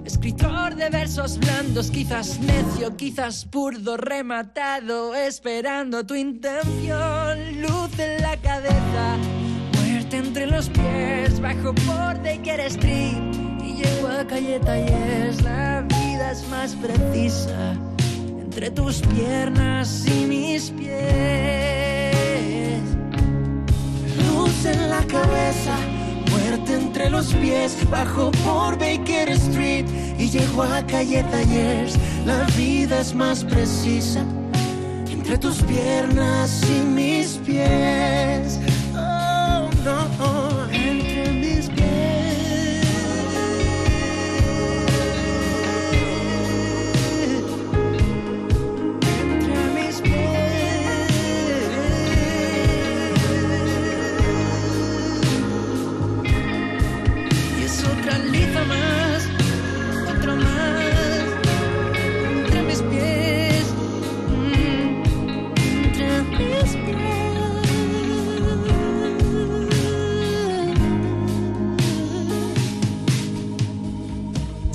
Escritor 0.05 0.75
de 0.75 0.89
versos 0.89 1.37
blandos, 1.37 1.91
quizás 1.91 2.39
necio, 2.39 2.95
quizás 2.95 3.49
burdo, 3.49 3.97
rematado, 3.97 5.13
esperando 5.13 6.05
tu 6.05 6.15
intención. 6.15 7.58
Bajo 11.59 11.73
por 11.75 12.23
Baker 12.23 12.59
Street 12.61 13.17
y 13.61 13.73
llego 13.83 14.07
a 14.07 14.25
calle 14.25 14.59
Tallers. 14.59 15.41
La 15.41 15.81
vida 15.81 16.31
es 16.31 16.47
más 16.49 16.75
precisa 16.75 17.75
entre 18.39 18.71
tus 18.71 19.01
piernas 19.01 20.05
y 20.07 20.25
mis 20.25 20.71
pies. 20.71 20.93
Luz 24.31 24.65
en 24.65 24.89
la 24.89 25.03
cabeza, 25.07 25.75
muerte 26.31 26.75
entre 26.75 27.09
los 27.09 27.33
pies, 27.33 27.77
bajo 27.89 28.31
por 28.45 28.77
Baker 28.77 29.29
Street 29.29 29.85
y 30.17 30.29
llego 30.29 30.63
a 30.63 30.85
calle 30.85 31.23
Tallers. 31.23 31.97
La 32.25 32.43
vida 32.57 33.01
es 33.01 33.13
más 33.13 33.43
precisa 33.43 34.23
entre 35.11 35.37
tus 35.37 35.61
piernas 35.63 36.63
y 36.69 36.81
mis 36.85 37.37
pies. 37.45 38.59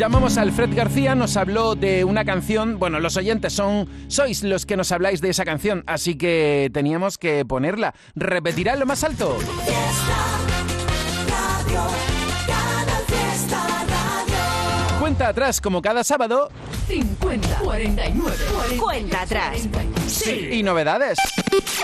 Llamamos 0.05 0.37
a 0.37 0.43
Alfred 0.43 0.77
García, 0.77 1.15
nos 1.15 1.35
habló 1.39 1.77
de 1.77 2.05
una 2.05 2.27
canción. 2.27 2.79
Bueno, 2.79 3.01
los 3.01 3.17
oyentes 3.17 3.55
son. 3.55 3.89
Sois 4.09 4.43
los 4.43 4.67
que 4.67 4.77
nos 4.77 4.93
habláis 4.93 5.23
de 5.23 5.31
esa 5.31 5.47
canción, 5.47 5.83
así 5.87 6.17
que 6.17 6.71
teníamos 6.75 7.17
que 7.17 7.47
ponerla. 7.47 7.95
¿Repetirá 8.15 8.77
lo 8.77 8.85
más 8.85 9.03
alto? 9.03 9.39
Cuenta 15.01 15.29
atrás, 15.29 15.63
como 15.63 15.81
cada 15.81 16.05
sábado. 16.05 16.51
50, 16.87 17.49
49, 17.61 18.37
40, 18.53 18.85
Cuenta 18.85 19.23
atrás. 19.23 19.67
Sí. 20.07 20.51
Y 20.53 20.63
novedades. 20.63 21.17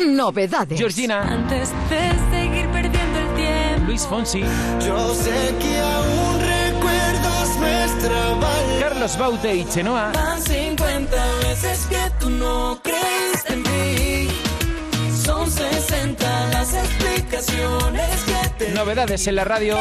Novedades. 0.07 0.79
Georgina, 0.79 1.23
Antes 1.23 1.71
de 1.89 2.37
seguir 2.37 2.69
perdiendo 2.69 3.19
el 3.19 3.35
tiempo. 3.35 3.87
Luis 3.87 4.03
Fonsi, 4.03 4.43
Yo 4.87 5.15
sé 5.15 5.55
que 5.59 5.81
aún. 5.81 6.30
Carlos 9.00 9.19
Baute 9.19 9.54
y 9.57 9.64
Chenoa. 9.64 10.12
Van 10.12 10.42
50 10.42 11.16
veces 11.49 11.87
que 11.87 11.97
tú 12.21 12.28
no 12.28 12.78
creíste 12.83 13.54
en 13.54 13.62
mí. 13.62 14.28
Son 15.25 15.50
60 15.50 16.50
las 16.50 16.75
explicaciones 16.75 18.11
que 18.26 18.64
te 18.66 18.75
Novedades 18.75 19.26
en 19.26 19.37
la 19.37 19.45
radio. 19.45 19.78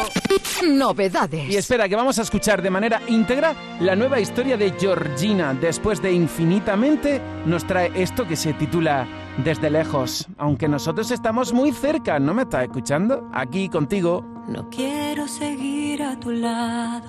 Novedades. 0.66 1.50
Y 1.50 1.56
espera, 1.56 1.86
que 1.86 1.96
vamos 1.96 2.18
a 2.18 2.22
escuchar 2.22 2.62
de 2.62 2.70
manera 2.70 3.02
íntegra 3.08 3.54
la 3.80 3.94
nueva 3.94 4.20
historia 4.20 4.56
de 4.56 4.72
Georgina. 4.80 5.52
Después 5.52 6.00
de 6.00 6.12
Infinitamente, 6.12 7.20
nos 7.44 7.66
trae 7.66 7.92
esto 7.94 8.26
que 8.26 8.36
se 8.36 8.54
titula 8.54 9.06
Desde 9.44 9.68
lejos. 9.68 10.28
Aunque 10.38 10.66
nosotros 10.66 11.10
estamos 11.10 11.52
muy 11.52 11.72
cerca, 11.72 12.18
¿no 12.18 12.32
me 12.32 12.44
estás 12.44 12.62
escuchando? 12.62 13.28
Aquí 13.34 13.68
contigo. 13.68 14.24
No 14.48 14.68
quiero 14.68 15.28
seguir 15.28 16.02
a 16.02 16.18
tu 16.18 16.30
lado, 16.30 17.06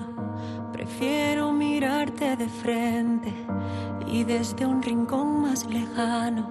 prefiero 0.84 1.52
mirarte 1.52 2.34
de 2.34 2.48
frente 2.48 3.32
y 4.04 4.24
desde 4.24 4.66
un 4.66 4.82
rincón 4.82 5.42
más 5.42 5.64
lejano 5.64 6.50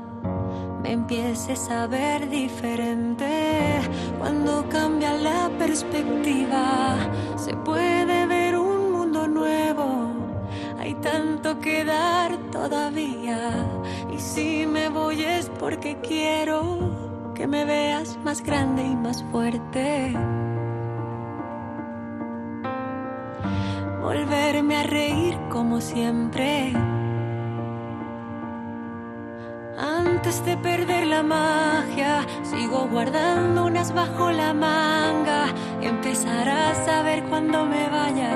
me 0.81 0.93
empieces 0.93 1.69
a 1.69 1.85
ver 1.85 2.29
diferente. 2.29 3.81
Cuando 4.17 4.69
cambia 4.69 5.15
la 5.15 5.49
perspectiva, 5.59 6.95
se 7.35 7.53
puede 7.57 8.25
ver 8.25 8.57
un 8.57 8.93
mundo 8.93 9.27
nuevo. 9.27 10.13
Hay 10.79 10.93
tanto 10.95 11.59
que 11.59 11.83
dar 11.83 12.37
todavía 12.51 13.51
y 14.15 14.17
si 14.17 14.65
me 14.65 14.87
voy 14.87 15.23
es 15.23 15.49
porque 15.59 15.97
quiero 16.01 17.33
que 17.35 17.47
me 17.47 17.65
veas 17.65 18.17
más 18.23 18.41
grande 18.41 18.81
y 18.81 18.95
más 18.95 19.25
fuerte. 19.29 20.15
Volverme 24.01 24.77
a 24.77 24.83
reír 24.83 25.37
como 25.49 25.79
siempre. 25.79 26.73
Antes 29.77 30.43
de 30.45 30.57
perder 30.57 31.07
la 31.07 31.23
magia, 31.23 32.25
sigo 32.43 32.87
guardando 32.87 33.65
unas 33.65 33.93
bajo 33.93 34.31
la 34.31 34.53
manga. 34.53 35.45
Empezarás 35.81 36.87
a 36.87 37.03
ver 37.03 37.23
cuando 37.25 37.65
me 37.65 37.87
vaya 37.89 38.33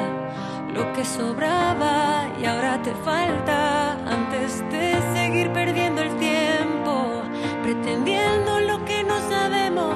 lo 0.73 0.91
que 0.93 1.03
sobraba 1.03 2.25
y 2.39 2.45
ahora 2.45 2.81
te 2.81 2.93
falta. 2.95 3.93
Antes 4.07 4.63
de 4.71 4.95
seguir 5.13 5.51
perdiendo 5.51 6.01
el 6.01 6.15
tiempo, 6.17 7.21
pretendiendo 7.63 8.59
lo 8.61 8.83
que 8.85 9.03
no 9.03 9.17
sabemos, 9.29 9.95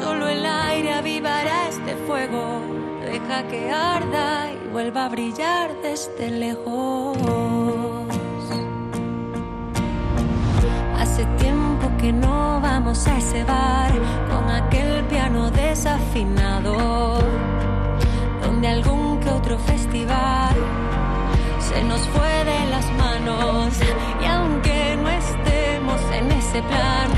solo 0.00 0.28
el 0.28 0.44
aire 0.44 0.94
avivará 0.94 1.68
este 1.68 1.94
fuego. 2.06 2.71
Que 3.48 3.70
arda 3.70 4.50
y 4.52 4.68
vuelva 4.68 5.06
a 5.06 5.08
brillar 5.08 5.74
desde 5.82 6.30
lejos. 6.30 7.16
Hace 10.98 11.24
tiempo 11.38 11.90
que 11.98 12.12
no 12.12 12.60
vamos 12.60 13.06
a 13.06 13.18
ese 13.18 13.42
bar 13.44 13.90
con 14.30 14.48
aquel 14.50 15.04
piano 15.04 15.50
desafinado, 15.50 17.18
donde 18.42 18.68
algún 18.68 19.18
que 19.20 19.30
otro 19.30 19.58
festival 19.58 20.54
se 21.58 21.82
nos 21.84 22.00
fue 22.08 22.44
de 22.44 22.70
las 22.70 22.86
manos. 22.92 23.74
Y 24.22 24.24
aunque 24.26 24.96
no 25.02 25.08
estemos 25.08 26.00
en 26.12 26.30
ese 26.32 26.62
plan 26.62 27.08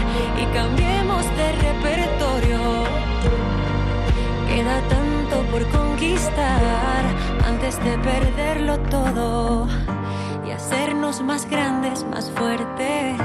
y 0.40 0.46
cambiemos 0.54 1.25
de 1.37 1.52
repertorio, 1.52 2.61
queda 4.49 4.80
por 4.88 5.03
antes 7.47 7.79
de 7.85 7.99
perderlo 7.99 8.79
todo 8.91 9.69
y 10.47 10.50
hacernos 10.50 11.23
más 11.23 11.49
grandes, 11.49 12.05
más 12.05 12.31
fuertes. 12.31 13.21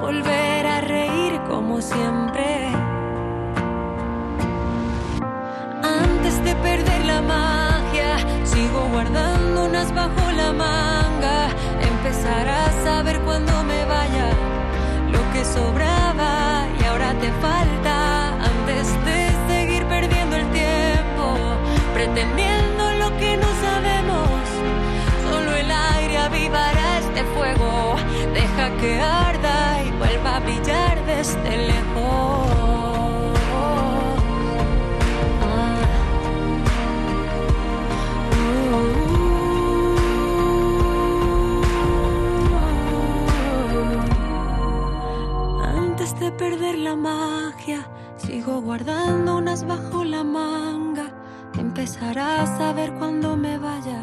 Volver 0.00 0.66
a 0.66 0.80
reír 0.80 1.40
como 1.48 1.80
siempre. 1.80 2.68
Antes 5.82 6.44
de 6.44 6.54
perder 6.56 7.04
la 7.06 7.20
magia, 7.22 8.18
sigo 8.44 8.88
guardando 8.92 9.66
unas 9.66 9.92
bajo 9.94 10.30
la 10.36 10.52
manga. 10.52 11.48
Empezarás 11.80 12.86
a 12.86 13.02
ver 13.02 13.20
cuando 13.22 13.64
me 13.64 13.84
vaya 13.86 14.30
lo 15.10 15.32
que 15.32 15.44
sobraba 15.44 16.66
y 16.80 16.84
ahora 16.84 17.12
te 17.14 17.30
falta. 17.40 18.05
Pretendiendo 22.16 22.92
lo 22.94 23.16
que 23.18 23.36
no 23.36 23.46
sabemos. 23.60 24.40
Solo 25.30 25.54
el 25.54 25.70
aire 25.70 26.16
avivará 26.16 26.98
este 26.98 27.22
fuego. 27.34 27.96
Deja 28.32 28.74
que 28.80 28.98
arda 29.00 29.82
y 29.84 29.90
vuelva 29.98 30.36
a 30.36 30.40
brillar 30.40 31.04
desde 31.04 31.56
lejos. 31.58 33.36
Antes 45.66 46.18
de 46.18 46.30
perder 46.32 46.78
la 46.78 46.96
magia, 46.96 47.86
sigo 48.16 48.62
guardando 48.62 49.36
unas 49.36 49.66
bajo 49.66 50.02
la 50.02 50.24
manga. 50.24 50.75
Empezarás 51.78 52.58
a 52.58 52.72
ver 52.72 52.90
cuando 52.94 53.36
me 53.36 53.58
vaya 53.58 54.00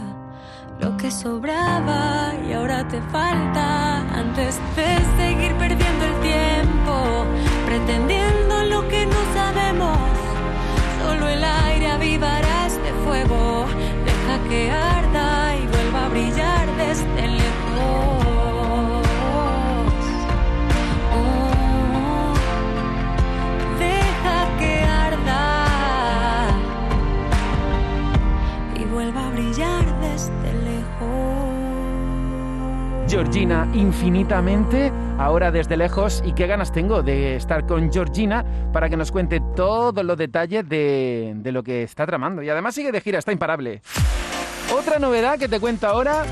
lo 0.79 0.95
que 0.95 1.09
sobraba 1.09 2.31
y 2.47 2.53
ahora 2.53 2.87
te 2.87 3.01
falta. 3.01 3.97
Antes 4.15 4.59
de 4.75 4.89
seguir 5.17 5.55
perdiendo 5.55 6.05
el 6.05 6.21
tiempo, 6.21 7.25
pretendiendo 7.65 8.63
lo 8.65 8.87
que 8.89 9.07
no 9.07 9.19
sabemos. 9.33 9.97
Solo 11.01 11.27
el 11.27 11.43
aire 11.43 11.87
avivará 11.87 12.67
este 12.67 12.93
fuego. 13.03 13.65
Deja 14.05 14.49
que 14.49 14.69
arda 14.69 15.55
y 15.57 15.65
vuelva 15.65 16.05
a 16.05 16.09
brillar 16.09 16.67
desde 16.77 17.27
lejos. 17.27 18.12
Georgina 33.13 33.69
infinitamente, 33.75 34.91
ahora 35.19 35.51
desde 35.51 35.77
lejos, 35.77 36.23
y 36.25 36.33
qué 36.33 36.47
ganas 36.47 36.71
tengo 36.71 37.03
de 37.03 37.35
estar 37.35 37.63
con 37.67 37.93
Georgina 37.93 38.43
para 38.73 38.89
que 38.89 38.97
nos 38.97 39.11
cuente 39.11 39.39
todos 39.55 40.03
los 40.03 40.17
detalles 40.17 40.67
de, 40.67 41.33
de 41.35 41.51
lo 41.51 41.61
que 41.61 41.83
está 41.83 42.07
tramando. 42.07 42.41
Y 42.41 42.49
además 42.49 42.73
sigue 42.73 42.91
de 42.91 43.01
gira, 43.01 43.19
está 43.19 43.31
imparable. 43.31 43.83
Otra 44.75 44.97
novedad 44.97 45.37
que 45.37 45.47
te 45.47 45.59
cuento 45.59 45.85
ahora, 45.85 46.25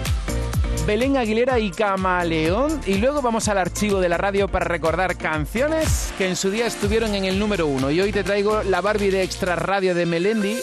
Belén 0.87 1.17
Aguilera 1.17 1.59
y 1.59 1.69
Camaleón, 1.69 2.81
y 2.87 2.95
luego 2.95 3.21
vamos 3.21 3.47
al 3.47 3.59
archivo 3.59 3.99
de 3.99 4.09
la 4.09 4.17
radio 4.17 4.47
para 4.47 4.65
recordar 4.65 5.17
canciones 5.17 6.11
que 6.17 6.27
en 6.27 6.35
su 6.35 6.49
día 6.49 6.65
estuvieron 6.65 7.13
en 7.13 7.25
el 7.25 7.37
número 7.37 7.67
uno. 7.67 7.91
Y 7.91 8.01
hoy 8.01 8.11
te 8.11 8.23
traigo 8.23 8.63
la 8.63 8.81
Barbie 8.81 9.11
de 9.11 9.21
Extra 9.21 9.55
Radio 9.55 9.93
de 9.93 10.07
Melendi. 10.07 10.57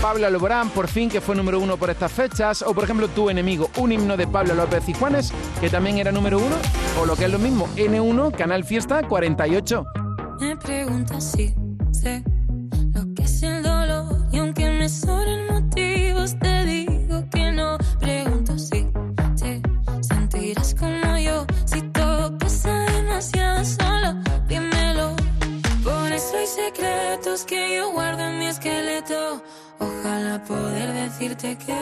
Pablo 0.00 0.28
Alborán, 0.28 0.70
por 0.70 0.86
fin, 0.86 1.10
que 1.10 1.20
fue 1.20 1.34
número 1.34 1.58
uno 1.58 1.76
por 1.76 1.90
estas 1.90 2.12
fechas. 2.12 2.62
O, 2.62 2.72
por 2.72 2.84
ejemplo, 2.84 3.08
Tu 3.08 3.30
Enemigo, 3.30 3.68
un 3.78 3.90
himno 3.90 4.16
de 4.16 4.26
Pablo 4.28 4.54
López 4.54 4.88
y 4.88 4.94
Juanes, 4.94 5.32
que 5.60 5.68
también 5.68 5.98
era 5.98 6.12
número 6.12 6.38
uno. 6.38 6.54
O 7.00 7.04
lo 7.06 7.16
que 7.16 7.24
es 7.24 7.30
lo 7.30 7.38
mismo, 7.38 7.68
N1, 7.76 8.32
Canal 8.36 8.64
Fiesta 8.64 9.02
48. 9.02 9.84
Me 10.40 10.56
preguntas 10.56 11.32
si 11.32 11.52
sé 11.90 12.22
decirte 31.18 31.58
que 31.58 31.74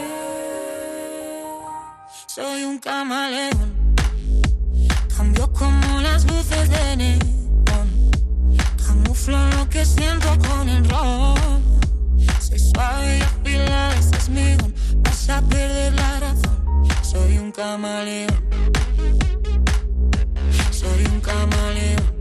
soy 2.26 2.64
un 2.64 2.78
camaleón. 2.78 3.94
Cambio 5.14 5.52
como 5.52 6.00
las 6.00 6.24
luces 6.24 6.70
de 6.70 6.96
neón. 6.96 8.10
Camuflo 8.86 9.38
lo 9.50 9.68
que 9.68 9.84
siento 9.84 10.28
con 10.48 10.68
el 10.68 10.88
ron. 10.88 11.62
Soy 12.40 12.58
suave 12.58 13.18
y 13.18 13.20
afilada, 13.20 13.94
ese 13.98 14.16
es 14.16 14.28
mi 14.30 14.54
don. 14.54 14.74
Vas 15.02 15.28
a 15.28 15.42
perder 15.42 15.92
la 15.92 16.20
razón. 16.20 16.88
Soy 17.02 17.36
un 17.36 17.52
camaleón. 17.52 18.40
Soy 20.70 21.04
un 21.12 21.20
camaleón. 21.20 22.15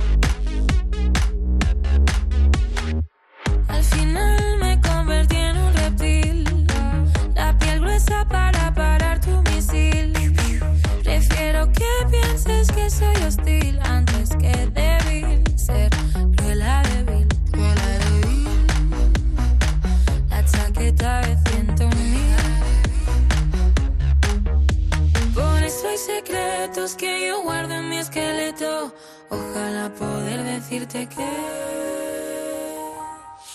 Secretos 26.65 26.95
que 26.95 27.28
yo 27.28 27.43
guardo 27.43 27.75
en 27.75 27.89
mi 27.89 27.97
esqueleto. 27.97 28.93
Ojalá 29.30 29.91
poder 29.99 30.43
decirte 30.43 31.08
que 31.08 31.28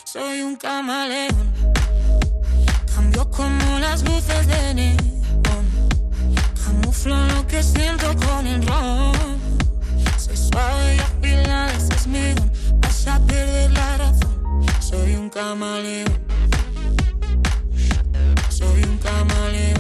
soy 0.04 0.42
un 0.42 0.56
camaleón. 0.56 1.52
Cambio 2.94 3.28
como 3.30 3.78
las 3.80 4.02
luces 4.04 4.46
de 4.46 4.74
neón. 4.74 5.66
Camuflo 6.64 7.16
lo 7.34 7.46
que 7.48 7.62
siento 7.62 8.06
con 8.26 8.46
el 8.46 8.64
ron. 8.66 9.40
Soy 10.16 10.36
suave 10.36 10.96
y 10.96 10.98
afilada, 11.00 11.72
ese 11.72 11.94
es 11.94 12.06
mi 12.06 12.32
don. 12.34 12.52
Vas 12.80 13.06
a 13.08 13.18
perder 13.26 13.72
la 13.72 13.96
razón. 13.98 14.66
Soy 14.80 15.14
un 15.16 15.28
camaleón. 15.30 16.12
Soy 18.50 18.84
un 18.84 18.98
camaleón. 18.98 19.79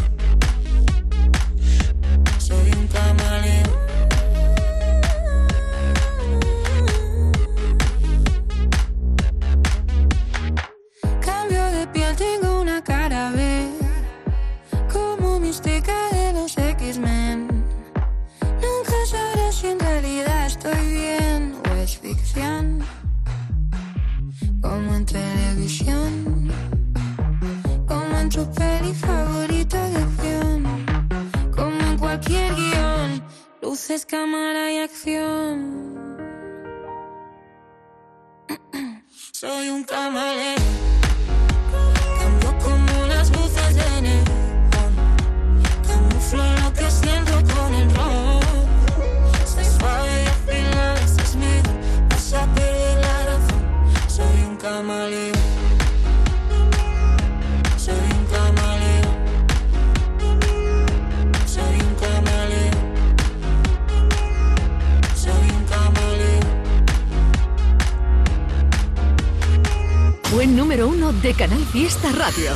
Fiesta 71.72 72.10
Radio. 72.10 72.50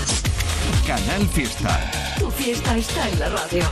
Canal 0.85 1.24
Fiesta. 1.29 1.90
Tu 2.18 2.29
fiesta 2.33 2.77
está 2.77 3.09
en 3.09 3.20
la 3.20 3.29
radio. 3.29 3.62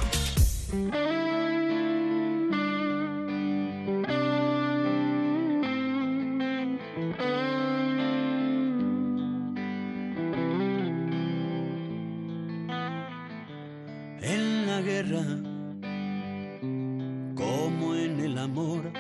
En 14.23 14.67
la 14.69 14.81
guerra, 14.81 15.25
como 17.35 17.97
en 17.97 18.21
el 18.21 18.39
amor, 18.39 18.93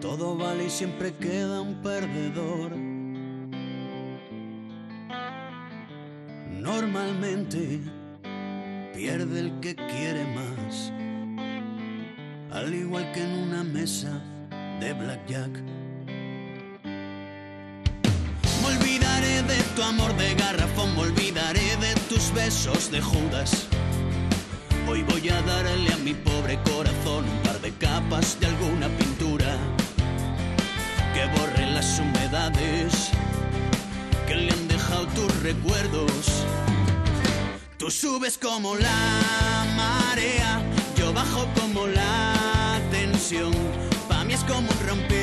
todo 0.00 0.38
vale 0.38 0.64
y 0.64 0.70
siempre 0.70 1.14
queda 1.16 1.60
un 1.60 1.82
perdedor. 1.82 2.27
Pierde 7.50 9.40
el 9.40 9.60
que 9.60 9.74
quiere 9.74 10.22
más, 10.34 10.92
al 12.52 12.74
igual 12.74 13.10
que 13.12 13.22
en 13.22 13.30
una 13.30 13.64
mesa 13.64 14.22
de 14.80 14.92
blackjack. 14.92 15.62
Me 18.60 18.66
olvidaré 18.66 19.42
de 19.44 19.62
tu 19.74 19.82
amor 19.82 20.14
de 20.18 20.34
garrafón, 20.34 20.94
me 20.94 21.00
olvidaré 21.00 21.76
de 21.80 21.94
tus 22.10 22.34
besos 22.34 22.90
de 22.90 23.00
Judas. 23.00 23.66
Hoy 24.86 25.02
voy 25.04 25.30
a 25.30 25.40
darle 25.40 25.90
a 25.90 25.96
mi 25.96 26.12
pobre 26.12 26.58
corazón 26.64 27.24
un 27.24 27.42
par 27.44 27.58
de 27.62 27.72
capas 27.72 28.38
de 28.40 28.46
alguna 28.48 28.88
pintura 28.88 29.56
que 31.14 31.24
borre 31.38 31.64
las 31.72 31.98
humedades 31.98 33.08
que 34.26 34.34
le 34.34 34.52
han 34.52 34.68
dejado 34.68 35.06
tus 35.06 35.42
recuerdos. 35.42 36.44
Tú 37.78 37.90
subes 37.92 38.36
como 38.36 38.74
la 38.74 39.64
marea, 39.76 40.60
yo 40.96 41.12
bajo 41.12 41.46
como 41.54 41.86
la 41.86 42.80
tensión. 42.90 43.52
Pa' 44.08 44.24
mí 44.24 44.34
es 44.34 44.42
como 44.42 44.68
un 44.68 44.80
rompecabezas, 44.88 45.20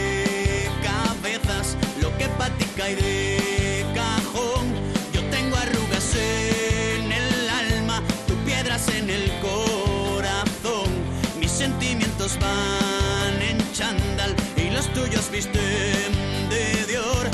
lo 2.02 2.18
que 2.18 2.30
pa' 2.30 2.50
ti 2.52 2.63
cae 2.78 2.96
de 2.96 3.86
cajón. 3.94 4.74
Yo 5.12 5.22
tengo 5.32 5.58
arrugas 5.58 6.15
en 6.15 7.12
el 7.12 7.50
alma, 7.50 8.02
tú 8.26 8.36
piedras 8.46 8.88
en 8.88 9.10
el 9.10 9.30
corazón. 9.41 10.89
Mis 11.38 11.52
sentimientos 11.52 12.39
van 12.39 13.41
en 13.41 13.58
chándal 13.74 14.34
y 14.56 14.70
los 14.70 14.88
tuyos 14.94 15.30
visten 15.30 16.13
de 16.50 16.86
Dior. 16.88 17.30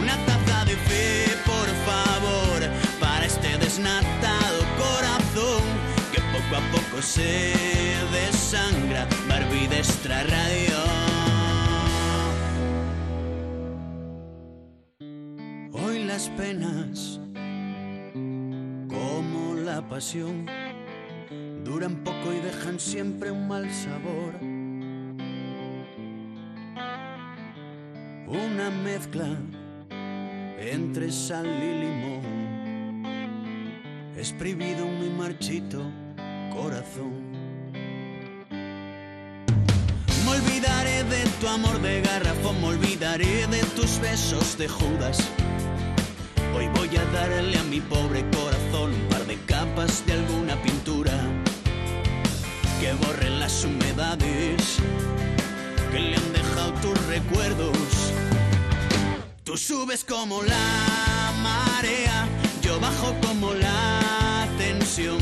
Una 0.00 0.16
taza 0.26 0.64
de 0.64 0.74
fe, 0.74 1.38
por 1.46 1.68
favor, 1.86 2.68
para 2.98 3.24
este 3.24 3.54
que 3.56 4.23
poco 6.50 6.56
a 6.56 6.60
poco 6.70 7.02
se 7.02 7.52
desangra. 8.12 9.06
Barbie 9.28 9.68
de 9.68 9.82
radio. 10.24 10.76
Hoy 15.72 16.04
las 16.04 16.28
penas, 16.30 17.20
como 18.88 19.54
la 19.54 19.86
pasión, 19.88 20.46
duran 21.64 22.02
poco 22.04 22.32
y 22.32 22.40
dejan 22.40 22.78
siempre 22.80 23.30
un 23.30 23.48
mal 23.48 23.70
sabor. 23.70 24.34
Una 28.26 28.70
mezcla 28.70 29.28
entre 30.58 31.12
sal 31.12 31.46
y 31.46 31.80
limón, 31.80 33.04
exprimido 34.16 34.86
un 34.86 34.98
muy 34.98 35.10
marchito 35.10 36.03
corazón. 36.54 37.12
Me 40.24 40.30
olvidaré 40.30 41.04
de 41.04 41.24
tu 41.40 41.48
amor 41.48 41.80
de 41.82 42.00
garrafón, 42.00 42.60
me 42.60 42.68
olvidaré 42.68 43.46
de 43.46 43.62
tus 43.76 43.98
besos 44.00 44.56
de 44.56 44.68
Judas. 44.68 45.18
Hoy 46.56 46.68
voy 46.76 46.90
a 46.96 47.04
darle 47.12 47.58
a 47.58 47.64
mi 47.64 47.80
pobre 47.80 48.24
corazón 48.30 48.94
un 48.94 49.08
par 49.08 49.26
de 49.26 49.36
capas 49.46 50.06
de 50.06 50.12
alguna 50.12 50.54
pintura 50.62 51.12
que 52.80 52.92
borren 53.04 53.40
las 53.40 53.64
humedades 53.64 54.78
que 55.90 55.98
le 55.98 56.16
han 56.16 56.32
dejado 56.32 56.72
tus 56.74 57.06
recuerdos. 57.06 57.78
Tú 59.42 59.56
subes 59.56 60.04
como 60.04 60.42
la 60.42 61.32
marea, 61.42 62.26
yo 62.62 62.78
bajo 62.80 63.14
como 63.20 63.52
la 63.54 64.48
tensión. 64.58 65.18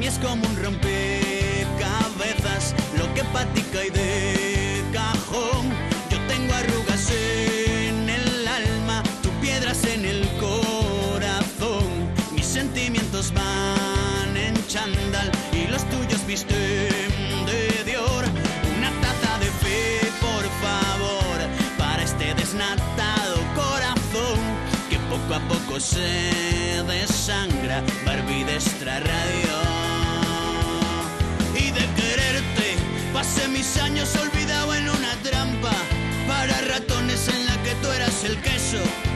Mí 0.00 0.06
es 0.06 0.18
como 0.18 0.46
un 0.46 0.56
rompecabezas, 0.56 2.74
lo 2.96 3.12
que 3.12 3.22
pa' 3.22 3.44
ti 3.52 3.60
cae 3.70 3.90
de 3.90 4.82
cajón. 4.94 5.68
Yo 6.08 6.18
tengo 6.26 6.54
arrugas 6.54 7.10
en 7.10 8.08
el 8.08 8.48
alma, 8.48 9.02
tú 9.22 9.28
piedras 9.42 9.84
en 9.84 10.06
el 10.06 10.26
corazón. 10.38 11.84
Mis 12.32 12.46
sentimientos 12.46 13.30
van 13.34 14.34
en 14.38 14.54
chándal 14.68 15.30
y 15.52 15.66
los 15.66 15.84
tuyos 15.90 16.26
visten 16.26 17.10
de 17.44 17.84
Dior. 17.84 18.24
Una 18.78 18.90
taza 19.02 19.38
de 19.38 19.50
fe, 19.62 20.10
por 20.18 20.48
favor, 20.64 21.40
para 21.76 22.02
este 22.02 22.32
desnatado 22.32 23.36
corazón 23.54 24.40
que 24.88 24.98
poco 25.10 25.34
a 25.34 25.40
poco 25.40 25.78
se 25.78 26.82
desangra. 26.88 27.84
Barbie 28.06 28.44
de 28.44 28.54
extra 28.54 28.98
radio. 28.98 29.79
Mis 33.50 33.76
años 33.78 34.14
olvidado 34.16 34.74
en 34.74 34.88
una 34.88 35.14
trampa 35.22 35.72
para 36.26 36.60
ratones 36.62 37.28
en 37.28 37.46
la 37.46 37.62
que 37.62 37.74
tú 37.82 37.90
eras 37.90 38.24
el 38.24 38.40
queso. 38.40 39.09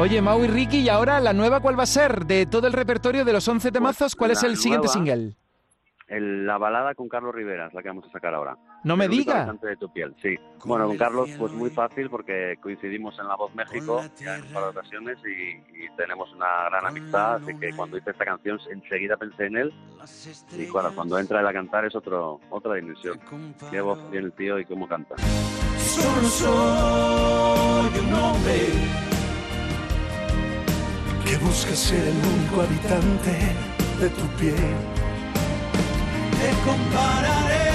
Oye, 0.00 0.22
Mau 0.22 0.42
y 0.42 0.46
Ricky, 0.48 0.78
¿y 0.78 0.88
ahora 0.88 1.20
la 1.20 1.34
nueva 1.34 1.60
cuál 1.60 1.78
va 1.78 1.82
a 1.82 1.86
ser? 1.86 2.24
De 2.24 2.46
todo 2.46 2.66
el 2.66 2.72
repertorio 2.72 3.22
de 3.24 3.34
los 3.34 3.46
11 3.46 3.70
temazos, 3.70 4.16
¿cuál 4.16 4.30
es 4.30 4.42
el 4.42 4.56
siguiente 4.56 4.88
single? 4.88 5.34
El- 6.08 6.44
la 6.46 6.56
balada 6.58 6.94
con 6.94 7.08
Carlos 7.08 7.32
Rivera 7.34 7.66
es 7.68 7.74
la 7.74 7.82
que 7.82 7.88
vamos 7.88 8.04
a 8.08 8.10
sacar 8.10 8.34
ahora. 8.34 8.56
No 8.82 8.96
me 8.96 9.04
El 9.04 9.10
único 9.12 9.30
diga. 9.30 9.42
habitante 9.42 9.66
de 9.68 9.76
tu 9.76 9.92
piel, 9.92 10.12
sí. 10.22 10.36
Bueno, 10.64 10.86
con 10.88 10.96
Carlos 10.96 11.28
pues 11.38 11.52
muy 11.52 11.68
fácil 11.70 12.08
porque 12.10 12.56
coincidimos 12.62 13.16
en 13.20 13.28
La 13.28 13.36
Voz 13.36 13.54
México 13.54 14.02
ya 14.18 14.36
en 14.38 14.42
un 14.44 14.52
par 14.52 14.62
de 14.64 14.68
ocasiones 14.70 15.18
y, 15.24 15.84
y 15.84 15.88
tenemos 15.96 16.32
una 16.32 16.64
gran 16.70 16.86
amistad, 16.86 17.34
así 17.34 17.54
que 17.60 17.70
cuando 17.76 17.96
hice 17.98 18.10
esta 18.10 18.24
canción 18.24 18.58
enseguida 18.72 19.16
pensé 19.18 19.46
en 19.46 19.56
él 19.58 19.74
y 20.58 20.66
claro, 20.66 20.92
cuando 20.94 21.16
entra 21.18 21.40
él 21.40 21.46
a 21.46 21.52
cantar 21.52 21.84
es 21.84 21.94
otro, 21.94 22.40
otra 22.48 22.74
dimensión. 22.74 23.20
Qué 23.70 23.80
voz 23.82 23.98
tiene 24.10 24.26
el 24.26 24.32
tío 24.32 24.58
y 24.58 24.64
cómo 24.64 24.88
canta. 24.88 25.14
Solo 25.78 26.26
soy 26.28 28.00
un 28.00 28.14
hombre 28.14 28.66
que 31.30 31.36
busca 31.36 31.76
ser 31.76 32.00
el 32.00 32.16
único 32.34 32.62
habitante 32.62 33.30
de 34.00 34.08
tu 34.18 34.26
piel. 34.38 34.74
Te 36.40 36.50
compararé, 36.66 37.66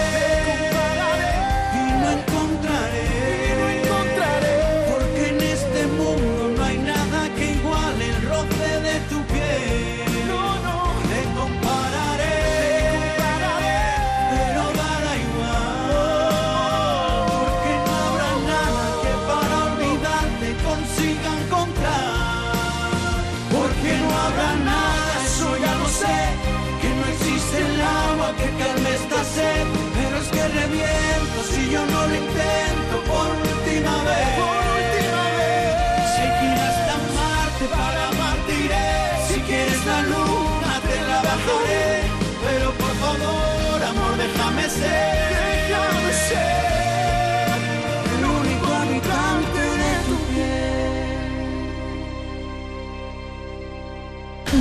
y 1.74 1.86
no 2.02 2.08
encontraré, 2.20 3.08
porque 4.91 5.30
en 5.30 5.39
este 5.41 5.82
mundo 5.98 6.54
no 6.58 6.63
hay 6.65 6.78
nada 6.80 7.34
que 7.38 7.46
iguale 7.54 8.10
el 8.10 8.22
roce 8.28 8.70
de 8.88 9.00
tu 9.10 9.24
piel. 9.28 9.35
Que 28.38 28.48
calme 28.62 28.89
esta 28.95 29.19
sed, 29.24 29.65
pero 29.95 30.15
es 30.21 30.28
que 30.34 30.43
reviento 30.48 31.39
si 31.52 31.62
yo 31.71 31.82
no 31.86 32.00
lo 32.08 32.15
intento 32.15 32.95
por 33.12 33.30
última 33.52 33.95
vez. 34.10 34.30
Por 34.41 34.63
última 34.80 35.24
vez. 35.39 36.10
Hay 36.19 36.32
que 36.39 36.50
hasta 36.67 36.93
Marte 37.15 37.65
para 37.76 38.02
amarte 38.10 38.52
iré, 38.65 38.91
si 39.28 39.38
quieres 39.41 39.82
la 39.86 40.00
luna 40.12 40.74
te 40.88 40.98
la 41.10 41.17
bajaré, 41.28 41.88
pero 42.45 42.67
por 42.82 42.93
favor 43.04 43.78
amor 43.91 44.13
déjame 44.17 44.65
ser, 44.69 45.30
déjame 45.69 46.12
ser 46.30 47.48
el 48.17 48.24
único 48.26 48.67
habitante 48.82 49.62
de 49.82 49.91
tu 50.08 50.15
piel. 50.30 50.76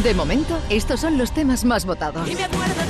De 0.03 0.13
momento, 0.15 0.59
estos 0.69 1.01
son 1.01 1.17
los 1.19 1.33
temas 1.33 1.65
más 1.65 1.85
votados. 1.87 2.29
Y 2.29 2.35
me 2.35 2.45
acuerdo 2.45 2.84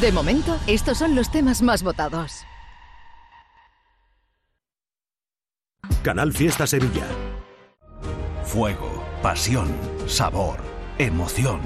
De 0.00 0.12
momento, 0.12 0.56
estos 0.68 0.98
son 0.98 1.16
los 1.16 1.28
temas 1.28 1.60
más 1.60 1.82
votados. 1.82 2.44
Canal 6.02 6.32
Fiesta 6.32 6.68
Sevilla. 6.68 7.04
Fuego, 8.44 9.02
pasión, 9.22 9.68
sabor, 10.06 10.58
emoción. 10.98 11.60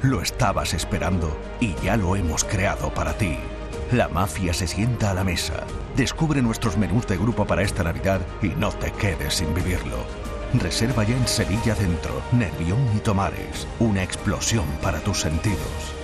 Lo 0.00 0.22
estabas 0.22 0.72
esperando 0.72 1.36
y 1.60 1.74
ya 1.84 1.98
lo 1.98 2.16
hemos 2.16 2.44
creado 2.44 2.88
para 2.94 3.12
ti. 3.18 3.36
La 3.92 4.08
mafia 4.08 4.54
se 4.54 4.66
sienta 4.66 5.10
a 5.10 5.14
la 5.14 5.22
mesa. 5.22 5.64
Descubre 5.94 6.40
nuestros 6.40 6.78
menús 6.78 7.06
de 7.06 7.18
grupo 7.18 7.46
para 7.46 7.62
esta 7.62 7.84
Navidad 7.84 8.22
y 8.40 8.48
no 8.48 8.72
te 8.72 8.92
quedes 8.92 9.34
sin 9.34 9.52
vivirlo. 9.52 9.98
Reserva 10.54 11.04
ya 11.04 11.16
en 11.18 11.28
Sevilla 11.28 11.74
Centro, 11.74 12.22
Nervión 12.32 12.80
y 12.96 13.00
Tomares. 13.00 13.66
Una 13.78 14.02
explosión 14.02 14.64
para 14.80 15.00
tus 15.00 15.20
sentidos. 15.20 16.03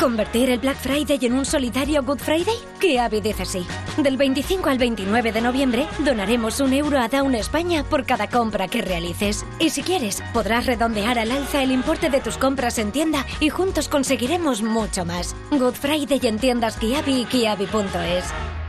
¿Convertir 0.00 0.50
el 0.50 0.58
Black 0.58 0.76
Friday 0.76 1.18
en 1.22 1.34
un 1.34 1.44
solidario 1.44 2.02
Good 2.02 2.18
Friday? 2.18 2.56
Kiabi 2.80 3.20
dice 3.20 3.46
sí. 3.46 3.66
Del 3.96 4.16
25 4.16 4.68
al 4.68 4.78
29 4.78 5.32
de 5.32 5.40
noviembre 5.40 5.86
donaremos 6.00 6.60
un 6.60 6.72
euro 6.72 6.98
a 6.98 7.08
Down 7.08 7.34
España 7.34 7.84
por 7.84 8.04
cada 8.04 8.28
compra 8.28 8.68
que 8.68 8.82
realices. 8.82 9.44
Y 9.58 9.70
si 9.70 9.82
quieres, 9.82 10.22
podrás 10.32 10.66
redondear 10.66 11.18
al 11.18 11.30
alza 11.30 11.62
el 11.62 11.70
importe 11.70 12.10
de 12.10 12.20
tus 12.20 12.36
compras 12.36 12.78
en 12.78 12.92
tienda 12.92 13.24
y 13.40 13.48
juntos 13.48 13.88
conseguiremos 13.88 14.62
mucho 14.62 15.04
más. 15.04 15.36
Good 15.50 15.74
Friday 15.74 16.20
en 16.22 16.38
tiendas 16.38 16.76
Kiabi 16.76 17.22
y 17.22 17.24
kiabi.es. 17.26 18.61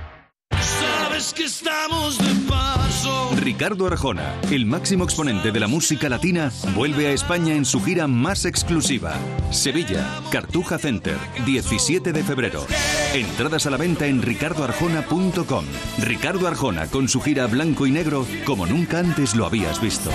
Sabes 1.14 1.34
que 1.36 1.44
estamos 1.44 2.18
de 2.18 2.50
paso. 2.50 3.30
Ricardo 3.36 3.86
Arjona, 3.86 4.34
el 4.50 4.66
máximo 4.66 5.04
exponente 5.04 5.52
de 5.52 5.60
la 5.60 5.68
música 5.68 6.10
latina, 6.10 6.52
vuelve 6.74 7.06
a 7.06 7.12
España 7.12 7.54
en 7.54 7.66
su 7.66 7.80
gira 7.84 8.08
más 8.08 8.46
exclusiva. 8.46 9.14
Sevilla, 9.52 10.10
Cartuja 10.32 10.80
Center, 10.80 11.16
17 11.46 12.14
de 12.14 12.24
febrero. 12.24 12.66
Entradas 13.14 13.68
a 13.68 13.70
la 13.70 13.78
venta 13.78 14.08
en 14.08 14.24
ricardoarjona.com. 14.24 15.66
Ricardo 16.00 16.48
Arjona 16.48 16.88
con 16.88 17.08
su 17.08 17.22
gira 17.22 17.46
blanco 17.46 17.86
y 17.86 17.92
negro 17.92 18.26
como 18.44 18.66
nunca 18.66 18.98
antes 18.98 19.36
lo 19.36 19.46
habías 19.46 19.80
visto. 19.80 20.10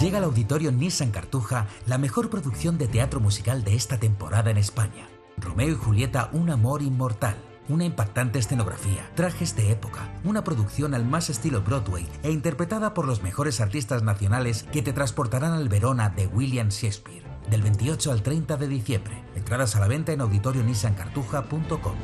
Llega 0.00 0.16
al 0.16 0.24
auditorio 0.24 0.72
Nissan 0.72 1.10
Cartuja 1.10 1.66
la 1.84 1.98
mejor 1.98 2.30
producción 2.30 2.78
de 2.78 2.88
teatro 2.88 3.20
musical 3.20 3.64
de 3.64 3.74
esta 3.74 3.98
temporada 3.98 4.50
en 4.50 4.56
España. 4.56 5.10
Romeo 5.36 5.68
y 5.68 5.74
Julieta, 5.74 6.30
un 6.32 6.48
amor 6.48 6.80
inmortal. 6.80 7.36
Una 7.68 7.84
impactante 7.84 8.38
escenografía, 8.38 9.10
trajes 9.16 9.56
de 9.56 9.72
época, 9.72 10.08
una 10.22 10.44
producción 10.44 10.94
al 10.94 11.04
más 11.04 11.30
estilo 11.30 11.62
Broadway 11.62 12.06
e 12.22 12.30
interpretada 12.30 12.94
por 12.94 13.06
los 13.06 13.22
mejores 13.24 13.60
artistas 13.60 14.04
nacionales 14.04 14.62
que 14.70 14.82
te 14.82 14.92
transportarán 14.92 15.52
al 15.52 15.68
Verona 15.68 16.10
de 16.10 16.28
William 16.28 16.68
Shakespeare. 16.68 17.24
Del 17.50 17.62
28 17.62 18.12
al 18.12 18.22
30 18.22 18.56
de 18.56 18.68
diciembre. 18.68 19.22
Entradas 19.34 19.74
a 19.74 19.80
la 19.80 19.88
venta 19.88 20.12
en 20.12 20.20
auditorionissancartuja.com. 20.20 21.96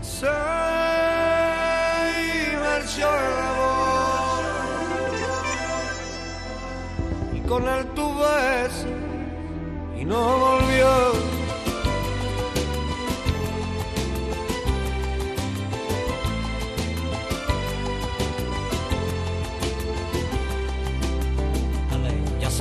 Y 7.34 7.40
con 7.48 7.68
él 7.68 7.86
y 9.96 10.04
no 10.04 10.38
volvió. 10.38 11.51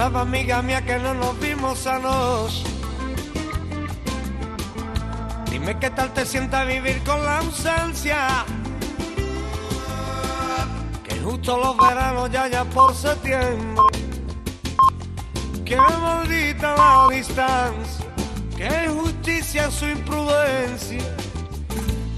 Ya 0.02 0.08
sabes, 0.08 0.22
amiga 0.24 0.64
mía, 0.64 0.82
que 0.84 0.98
no 0.98 1.14
nos 1.14 1.40
vimos 1.40 1.86
anoche. 1.86 2.64
Dime 5.48 5.78
qué 5.78 5.92
tal 5.92 6.12
te 6.12 6.26
sienta 6.26 6.64
vivir 6.64 7.04
con 7.04 7.24
la 7.24 7.38
ausencia. 7.38 8.44
Que 11.04 11.20
justo 11.20 11.56
los 11.56 11.78
veranos 11.78 12.32
ya 12.32 12.48
ya 12.48 12.66
por 12.66 12.96
septiembre. 12.96 13.84
Qué 15.64 15.78
maldita 15.78 16.76
la 16.76 17.08
distancia. 17.16 18.06
Qué 18.58 18.86
injusticia 18.88 19.70
su 19.70 19.86
imprudencia. 19.86 21.16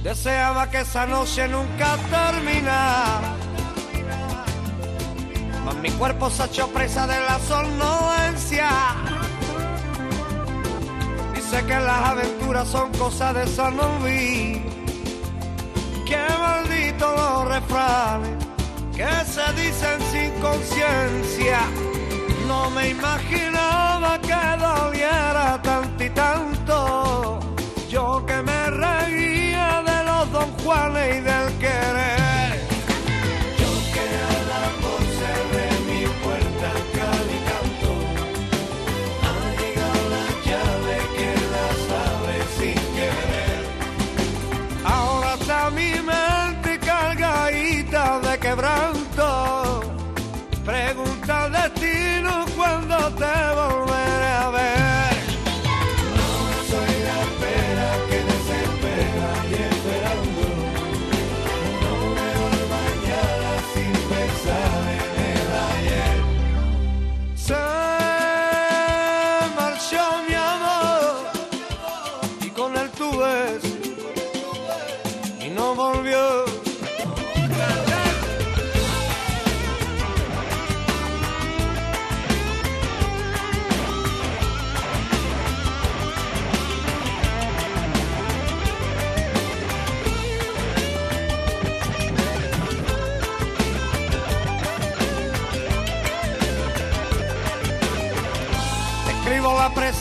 Deseaba 0.03 0.69
que 0.69 0.79
esa 0.79 1.05
noche 1.05 1.49
nunca 1.49 1.97
terminara. 2.09 3.52
Mas 5.65 5.75
mi 5.75 5.89
cuerpo 5.91 6.29
se 6.29 6.43
echó 6.45 6.67
presa 6.67 7.07
de 7.07 7.19
la 7.19 7.39
somnolencia. 7.39 8.69
Dice 11.33 11.65
que 11.65 11.79
las 11.79 12.09
aventuras 12.09 12.67
son 12.67 12.91
cosas 12.93 13.33
de 13.35 13.47
San 13.47 13.77
Luis. 13.77 14.59
Qué 16.05 16.25
maldito 16.39 17.15
los 17.15 17.47
refranes 17.47 18.43
que 18.95 19.07
se 19.25 19.61
dicen 19.61 19.99
sin 20.11 20.31
conciencia. 20.41 21.59
No 22.47 22.69
me 22.69 22.89
imaginaba 22.89 24.19
que 24.19 24.35
doliera 24.59 25.61
tanto 25.61 26.03
y 26.03 26.09
tanto. 26.09 27.39
Yo 27.89 28.25
que 28.25 28.41
me 28.41 28.69
reía 28.69 29.81
de 29.85 30.03
los 30.03 30.31
don 30.31 30.51
Juanes 30.63 31.17
y 31.17 31.21
del 31.21 31.57
querer. 31.59 32.22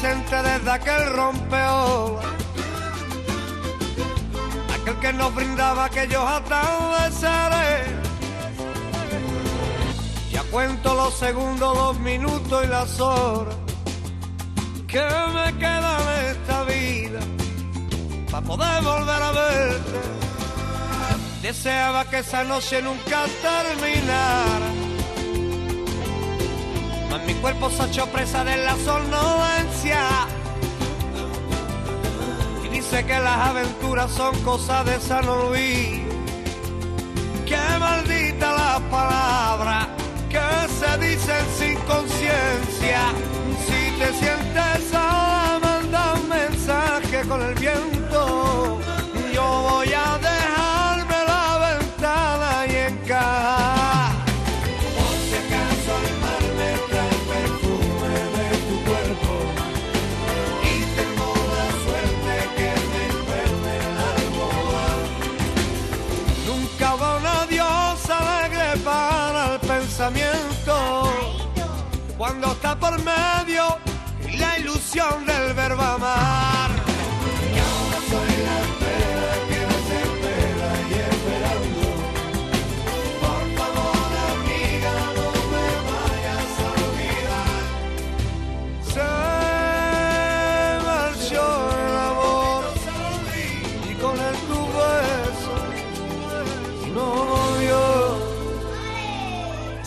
Desde 0.02 0.68
aquel 0.68 1.12
rompeolas 1.12 2.24
Aquel 4.74 4.96
que 4.98 5.12
nos 5.12 5.32
brindaba 5.32 5.84
aquellos 5.84 6.24
atardeceres. 6.24 7.88
Ya 10.32 10.42
cuento 10.50 10.94
los 10.96 11.14
segundos, 11.14 11.76
los 11.76 12.00
minutos 12.00 12.64
y 12.64 12.66
las 12.66 12.98
horas 12.98 13.54
Que 14.88 14.98
me 15.34 15.56
quedan 15.58 16.02
en 16.18 16.26
esta 16.32 16.64
vida 16.64 17.20
Para 18.28 18.44
poder 18.44 18.82
volver 18.82 19.22
a 19.22 19.30
verte. 19.30 20.00
Deseaba 21.42 22.04
que 22.06 22.18
esa 22.18 22.42
noche 22.42 22.82
nunca 22.82 23.24
terminara 23.40 24.91
mas 27.12 27.26
mi 27.26 27.34
cuerpo 27.34 27.68
se 27.68 27.82
ha 27.82 27.86
hecho 27.86 28.06
presa 28.06 28.42
de 28.42 28.56
la 28.56 28.74
somnolencia. 28.76 30.02
Y 32.64 32.68
dice 32.68 33.04
que 33.04 33.18
las 33.18 33.48
aventuras 33.50 34.10
son 34.10 34.34
cosas 34.42 34.86
de 34.86 34.98
San 34.98 35.26
Luis. 35.26 36.00
Qué 37.44 37.64
maldita 37.78 38.52
la 38.54 38.80
palabra 38.90 39.88
que 40.30 40.40
se 40.78 41.06
dicen 41.06 41.44
sin 41.58 41.76
conciencia. 41.80 43.02
Si 43.66 43.80
te 43.98 44.08
sientes 44.14 44.90
sola, 44.90 45.58
manda 45.62 46.14
mensaje 46.28 47.28
con 47.28 47.42
el 47.42 47.54
viento. 47.56 47.81
Por 72.78 72.98
medio 73.02 73.78
y 74.26 74.36
la 74.36 74.58
ilusión 74.58 75.26
del 75.26 75.52
verbo 75.54 75.61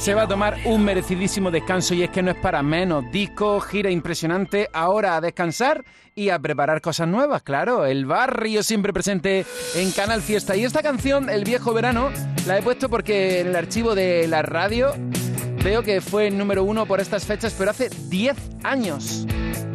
Se 0.05 0.13
va 0.13 0.21
a 0.21 0.27
tomar 0.27 0.59
un 0.65 0.85
merecidísimo 0.85 1.49
descanso 1.49 1.95
y 1.95 2.03
es 2.03 2.11
que 2.11 2.21
no 2.21 2.29
es 2.29 2.37
para 2.37 2.61
menos. 2.61 3.11
Disco, 3.11 3.59
gira 3.59 3.89
impresionante, 3.89 4.69
ahora 4.71 5.15
a 5.15 5.19
descansar 5.19 5.83
y 6.13 6.29
a 6.29 6.37
preparar 6.37 6.79
cosas 6.79 7.07
nuevas, 7.07 7.41
claro. 7.41 7.87
El 7.87 8.05
barrio 8.05 8.61
siempre 8.61 8.93
presente 8.93 9.47
en 9.73 9.91
Canal 9.93 10.21
Fiesta. 10.21 10.55
Y 10.55 10.63
esta 10.63 10.83
canción, 10.83 11.27
El 11.27 11.43
Viejo 11.43 11.73
Verano, 11.73 12.11
la 12.45 12.59
he 12.59 12.61
puesto 12.61 12.87
porque 12.87 13.39
en 13.39 13.47
el 13.47 13.55
archivo 13.55 13.95
de 13.95 14.27
la 14.27 14.43
radio 14.43 14.93
veo 15.63 15.81
que 15.81 15.99
fue 16.01 16.27
el 16.27 16.37
número 16.37 16.63
uno 16.63 16.85
por 16.85 16.99
estas 16.99 17.25
fechas, 17.25 17.55
pero 17.57 17.71
hace 17.71 17.89
10 17.89 18.37
años. 18.61 19.25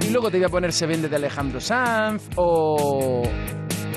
Y 0.07 0.11
luego 0.11 0.31
te 0.31 0.37
voy 0.37 0.47
a 0.47 0.49
poner 0.49 0.73
Se 0.73 0.87
vende 0.87 1.09
de 1.09 1.17
Alejandro 1.17 1.61
Sanz 1.61 2.23
o 2.37 3.25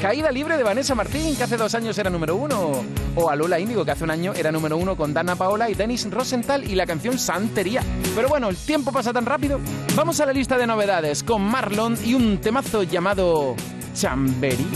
Caída 0.03 0.33
libre 0.33 0.57
de 0.57 0.63
Vanessa 0.63 0.95
Martín, 0.95 1.33
que 1.33 1.43
hace 1.43 1.55
dos 1.55 1.73
años 1.75 1.97
era 1.97 2.09
número 2.09 2.35
uno. 2.35 2.83
O 3.15 3.29
a 3.29 3.37
Lola 3.37 3.57
Índigo, 3.57 3.85
que 3.85 3.91
hace 3.91 4.03
un 4.03 4.11
año 4.11 4.33
era 4.33 4.51
número 4.51 4.75
uno 4.75 4.97
con 4.97 5.13
Dana 5.13 5.37
Paola 5.37 5.69
y 5.69 5.75
Denis 5.75 6.11
Rosenthal 6.11 6.69
y 6.69 6.75
la 6.75 6.85
canción 6.85 7.17
Santería. 7.17 7.81
Pero 8.13 8.27
bueno, 8.27 8.49
el 8.49 8.57
tiempo 8.57 8.91
pasa 8.91 9.13
tan 9.13 9.25
rápido. 9.25 9.61
Vamos 9.95 10.19
a 10.19 10.25
la 10.25 10.33
lista 10.33 10.57
de 10.57 10.67
novedades 10.67 11.23
con 11.23 11.41
Marlon 11.43 11.97
y 12.03 12.15
un 12.15 12.39
temazo 12.39 12.83
llamado 12.83 13.55
Chamberí. 13.93 14.67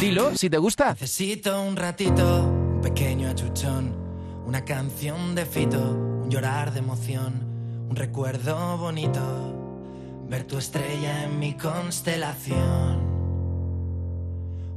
Dilo, 0.00 0.34
si 0.34 0.48
te 0.48 0.56
gusta. 0.56 0.92
Necesito 0.92 1.60
un 1.60 1.76
ratito, 1.76 2.44
un 2.44 2.80
pequeño 2.80 3.28
achuchón, 3.28 3.94
una 4.46 4.64
canción 4.64 5.34
de 5.34 5.44
fito, 5.44 5.78
un 6.22 6.30
llorar 6.30 6.72
de 6.72 6.78
emoción, 6.78 7.86
un 7.90 7.94
recuerdo 7.94 8.78
bonito, 8.78 9.20
ver 10.30 10.44
tu 10.44 10.56
estrella 10.56 11.24
en 11.24 11.38
mi 11.38 11.58
constelación. 11.58 13.05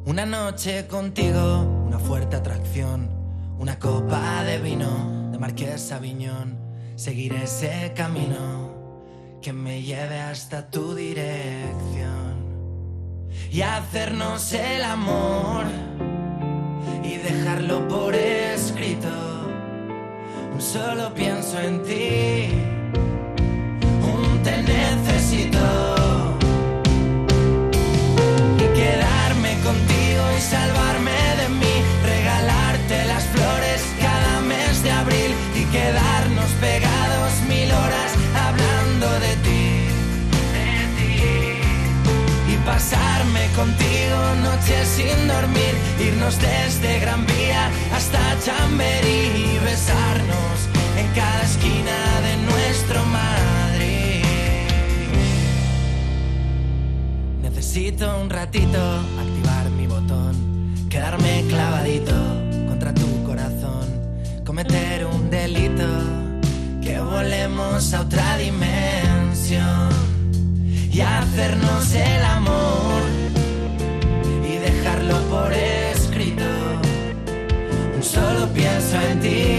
Una 0.10 0.26
noche 0.26 0.88
contigo, 0.88 1.84
una 1.86 2.00
fuerte 2.00 2.36
atracción, 2.36 3.12
una 3.60 3.78
copa 3.78 4.44
de 4.44 4.58
vino 4.58 5.30
de 5.32 5.38
Marqués 5.38 5.92
Aviñón, 5.92 6.58
seguir 6.96 7.34
ese 7.34 7.94
camino 7.96 8.74
que 9.40 9.54
me 9.54 9.84
lleve 9.84 10.20
hasta 10.20 10.68
tu 10.72 10.96
dirección. 10.96 12.40
Y 13.52 13.62
hacernos 13.62 14.52
el 14.54 14.82
amor 14.82 15.66
y 17.04 17.18
dejarlo 17.18 17.88
por 17.88 18.16
escrito. 18.16 19.10
Un 20.52 20.60
solo 20.60 21.14
pienso 21.14 21.60
en 21.60 21.84
ti, 21.84 22.50
un 24.02 24.42
te 24.42 24.58
necesito 24.64 25.69
sin 44.86 45.28
dormir, 45.28 45.74
irnos 46.00 46.38
desde 46.40 47.00
Gran 47.00 47.26
Vía 47.26 47.70
hasta 47.94 48.20
Chamberí 48.44 49.56
y 49.56 49.60
besarnos 49.64 50.58
en 50.98 51.08
cada 51.16 51.42
esquina 51.44 51.98
de 52.28 52.38
nuestro 52.50 53.06
Madrid. 53.06 54.24
Necesito 57.42 58.20
un 58.22 58.30
ratito 58.30 58.80
activar 59.20 59.70
mi 59.72 59.88
botón, 59.88 60.36
quedarme 60.90 61.46
clavadito 61.48 62.16
contra 62.68 62.94
tu 62.94 63.24
corazón, 63.24 63.88
cometer 64.46 65.06
un 65.06 65.30
delito, 65.30 65.88
que 66.82 67.00
volemos 67.00 67.94
a 67.94 68.02
otra 68.02 68.38
dimensión 68.38 69.90
y 70.92 71.02
hacernos 71.02 71.94
el 71.94 72.24
amor 72.24 73.09
por 75.30 75.52
escrito. 75.52 76.44
Solo 78.02 78.48
pienso 78.54 79.00
en 79.02 79.20
ti, 79.20 79.59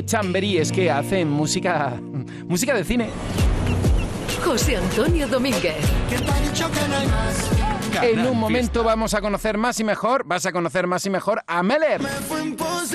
Chamberí, 0.00 0.58
es 0.58 0.72
que 0.72 0.90
hacen 0.90 1.30
música, 1.30 2.00
música 2.46 2.74
de 2.74 2.84
cine. 2.84 3.10
José 4.44 4.76
Antonio 4.76 5.28
Domínguez. 5.28 5.76
En 8.02 8.26
un 8.26 8.38
momento 8.38 8.82
vamos 8.82 9.14
a 9.14 9.20
conocer 9.20 9.58
más 9.58 9.78
y 9.78 9.84
mejor, 9.84 10.24
vas 10.24 10.46
a 10.46 10.52
conocer 10.52 10.86
más 10.86 11.04
y 11.06 11.10
mejor 11.10 11.42
a 11.46 11.62
Meller, 11.62 12.00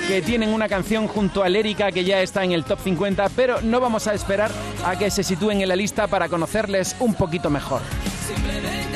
que 0.08 0.22
tienen 0.22 0.50
una 0.50 0.68
canción 0.68 1.08
junto 1.08 1.44
a 1.44 1.50
Lérica 1.50 1.92
que 1.92 2.04
ya 2.04 2.22
está 2.22 2.44
en 2.44 2.52
el 2.52 2.64
top 2.64 2.80
50, 2.84 3.30
pero 3.36 3.62
no 3.62 3.80
vamos 3.80 4.08
a 4.08 4.14
esperar 4.14 4.52
a 4.86 4.98
que 4.98 5.10
se 5.12 5.24
sitúen 5.24 5.62
en 5.62 5.70
la 5.70 5.76
lista 5.76 6.08
para 6.08 6.28
conocerles 6.28 6.96
un 7.00 7.14
poquito 7.14 7.50
mejor. 7.50 7.82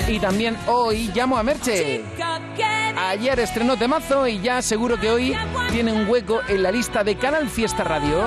Y 0.08 0.20
también 0.20 0.58
hoy 0.68 1.10
llamo 1.16 1.38
a 1.38 1.43
Merche. 1.43 2.04
Ayer 2.97 3.39
estrenó 3.39 3.78
temazo 3.78 4.28
y 4.28 4.41
ya 4.41 4.62
seguro 4.62 4.99
que 4.99 5.10
hoy 5.10 5.34
tiene 5.72 5.94
un 5.94 6.10
hueco 6.10 6.42
en 6.50 6.64
la 6.64 6.72
lista 6.72 7.04
de 7.04 7.16
Canal 7.16 7.48
Fiesta 7.48 7.86
Radio. 7.86 8.22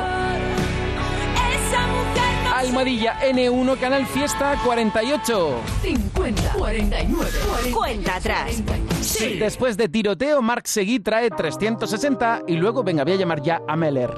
Almohadilla 2.55 3.21
N1 3.21 3.79
Canal 3.79 4.07
Fiesta 4.07 4.59
48. 4.65 5.61
50, 5.83 6.53
49, 6.53 7.31
Cuenta 7.73 8.17
atrás. 8.17 8.63
Sí. 9.03 9.37
Después 9.39 9.77
de 9.77 9.91
tiroteo, 9.91 10.41
Mark 10.41 10.67
Seguí 10.67 11.01
trae 11.01 11.29
360 11.29 12.43
y 12.47 12.57
luego 12.57 12.83
venga, 12.83 13.05
voy 13.05 13.13
a 13.13 13.17
llamar 13.17 13.43
ya 13.43 13.61
a 13.69 13.77
Meller. 13.77 14.15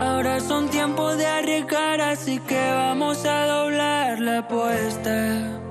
Ahora 0.00 0.40
son 0.40 0.70
tiempos 0.70 1.18
de 1.18 1.26
arriesgar, 1.26 2.00
así 2.00 2.38
que 2.40 2.70
vamos 2.70 3.24
a 3.26 3.46
doblar 3.46 4.18
la 4.20 4.38
apuesta. 4.38 5.67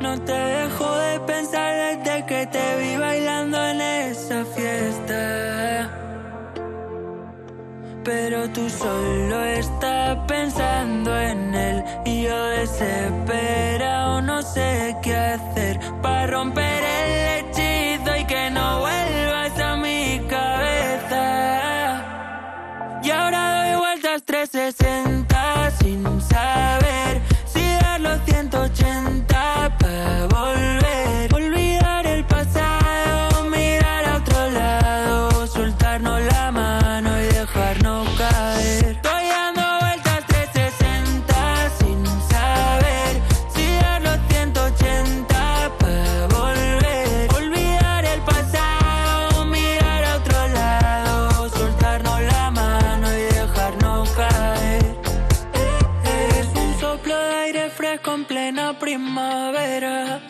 No 0.00 0.20
te 0.20 0.32
dejo 0.32 0.96
de 0.96 1.20
pensar 1.20 1.74
desde 1.74 2.26
que 2.26 2.46
te 2.46 2.76
vi 2.76 2.96
bailando 2.96 3.64
en 3.64 3.80
esa 3.80 4.44
fiesta. 4.44 5.90
Pero 8.04 8.50
tú 8.50 8.68
solo 8.68 9.44
estás 9.44 10.18
pensando 10.28 11.18
en 11.18 11.54
él 11.54 11.84
y 12.04 12.24
yo 12.24 12.46
desesperado 12.48 14.20
no 14.20 14.42
sé 14.42 14.94
qué 15.02 15.16
hacer 15.16 15.80
para 16.02 16.26
romper 16.26 16.84
el 16.84 17.46
hechizo 17.46 18.16
y 18.16 18.24
que 18.26 18.50
no 18.50 18.80
vuelvas 18.80 19.58
a 19.58 19.76
mi 19.76 20.20
cabeza. 20.28 21.24
Y 23.02 23.10
ahora 23.10 23.64
doy 23.64 23.76
vueltas 23.78 24.22
360 24.24 25.03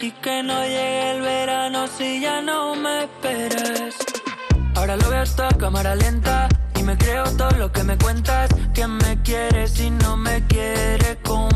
y 0.04 0.10
que 0.10 0.42
no 0.42 0.62
llegue 0.64 1.12
el 1.12 1.22
verano 1.22 1.86
si 1.86 2.20
ya 2.20 2.42
no 2.42 2.74
me 2.74 3.04
esperas. 3.04 3.94
Ahora 4.74 4.96
lo 4.96 5.08
veo 5.08 5.22
hasta 5.22 5.48
cámara 5.56 5.94
lenta 5.94 6.46
y 6.78 6.82
me 6.82 6.94
creo 6.98 7.24
todo 7.36 7.50
lo 7.52 7.72
que 7.72 7.82
me 7.84 7.96
cuentas. 7.96 8.50
Que 8.74 8.86
me 8.86 9.22
quieres 9.22 9.80
y 9.80 9.90
no 9.90 10.16
me 10.18 10.46
quieres 10.46 11.16
compartir. 11.22 11.53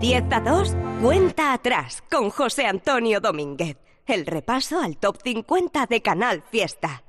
De 0.00 0.06
10 0.06 0.24
a 0.30 0.40
2, 0.40 0.76
cuenta 1.02 1.52
atrás 1.52 2.02
con 2.10 2.30
José 2.30 2.64
Antonio 2.66 3.20
Domínguez. 3.20 3.76
El 4.06 4.24
repaso 4.26 4.80
al 4.80 4.96
top 4.98 5.18
50 5.22 5.86
de 5.86 6.00
Canal 6.00 6.42
Fiesta. 6.50 7.02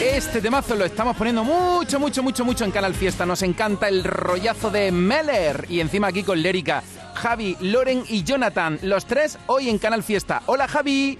Este 0.00 0.40
temazo 0.40 0.74
lo 0.76 0.84
estamos 0.84 1.16
poniendo 1.16 1.42
mucho, 1.42 1.98
mucho, 1.98 2.22
mucho, 2.22 2.44
mucho 2.44 2.64
en 2.64 2.70
Canal 2.70 2.94
Fiesta. 2.94 3.26
Nos 3.26 3.42
encanta 3.42 3.88
el 3.88 4.04
rollazo 4.04 4.70
de 4.70 4.92
Meller. 4.92 5.66
Y 5.68 5.80
encima 5.80 6.06
aquí 6.08 6.22
con 6.22 6.40
Lérica, 6.40 6.84
Javi, 7.14 7.56
Loren 7.60 8.04
y 8.08 8.22
Jonathan. 8.22 8.78
Los 8.82 9.06
tres 9.06 9.36
hoy 9.46 9.68
en 9.68 9.78
Canal 9.78 10.04
Fiesta. 10.04 10.42
Hola 10.46 10.68
Javi. 10.68 11.18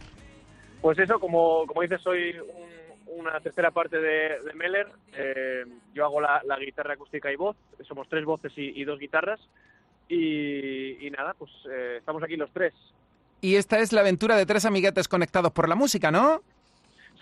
Pues 0.81 0.99
eso, 0.99 1.19
como, 1.19 1.65
como 1.65 1.81
dices, 1.81 2.01
soy 2.01 2.37
un- 2.39 2.73
una 3.19 3.39
tercera 3.39 3.69
parte 3.71 3.97
de, 3.99 4.39
de 4.43 4.53
Meller. 4.55 4.87
Eh, 5.15 5.65
yo 5.93 6.05
hago 6.05 6.19
la, 6.21 6.41
la 6.45 6.57
guitarra 6.59 6.93
acústica 6.95 7.31
y 7.31 7.35
voz. 7.35 7.55
Somos 7.87 8.07
tres 8.09 8.25
voces 8.25 8.51
y, 8.57 8.79
y 8.79 8.83
dos 8.85 8.99
guitarras. 8.99 9.39
Y, 10.09 11.05
y 11.05 11.09
nada, 11.11 11.33
pues 11.37 11.51
eh, 11.71 11.95
estamos 11.99 12.21
aquí 12.23 12.35
los 12.35 12.51
tres. 12.51 12.73
Y 13.41 13.55
esta 13.55 13.79
es 13.79 13.91
la 13.93 14.01
aventura 14.01 14.35
de 14.35 14.45
tres 14.45 14.65
amiguetes 14.65 15.07
conectados 15.07 15.51
por 15.51 15.67
la 15.69 15.75
música, 15.75 16.11
¿no? 16.11 16.41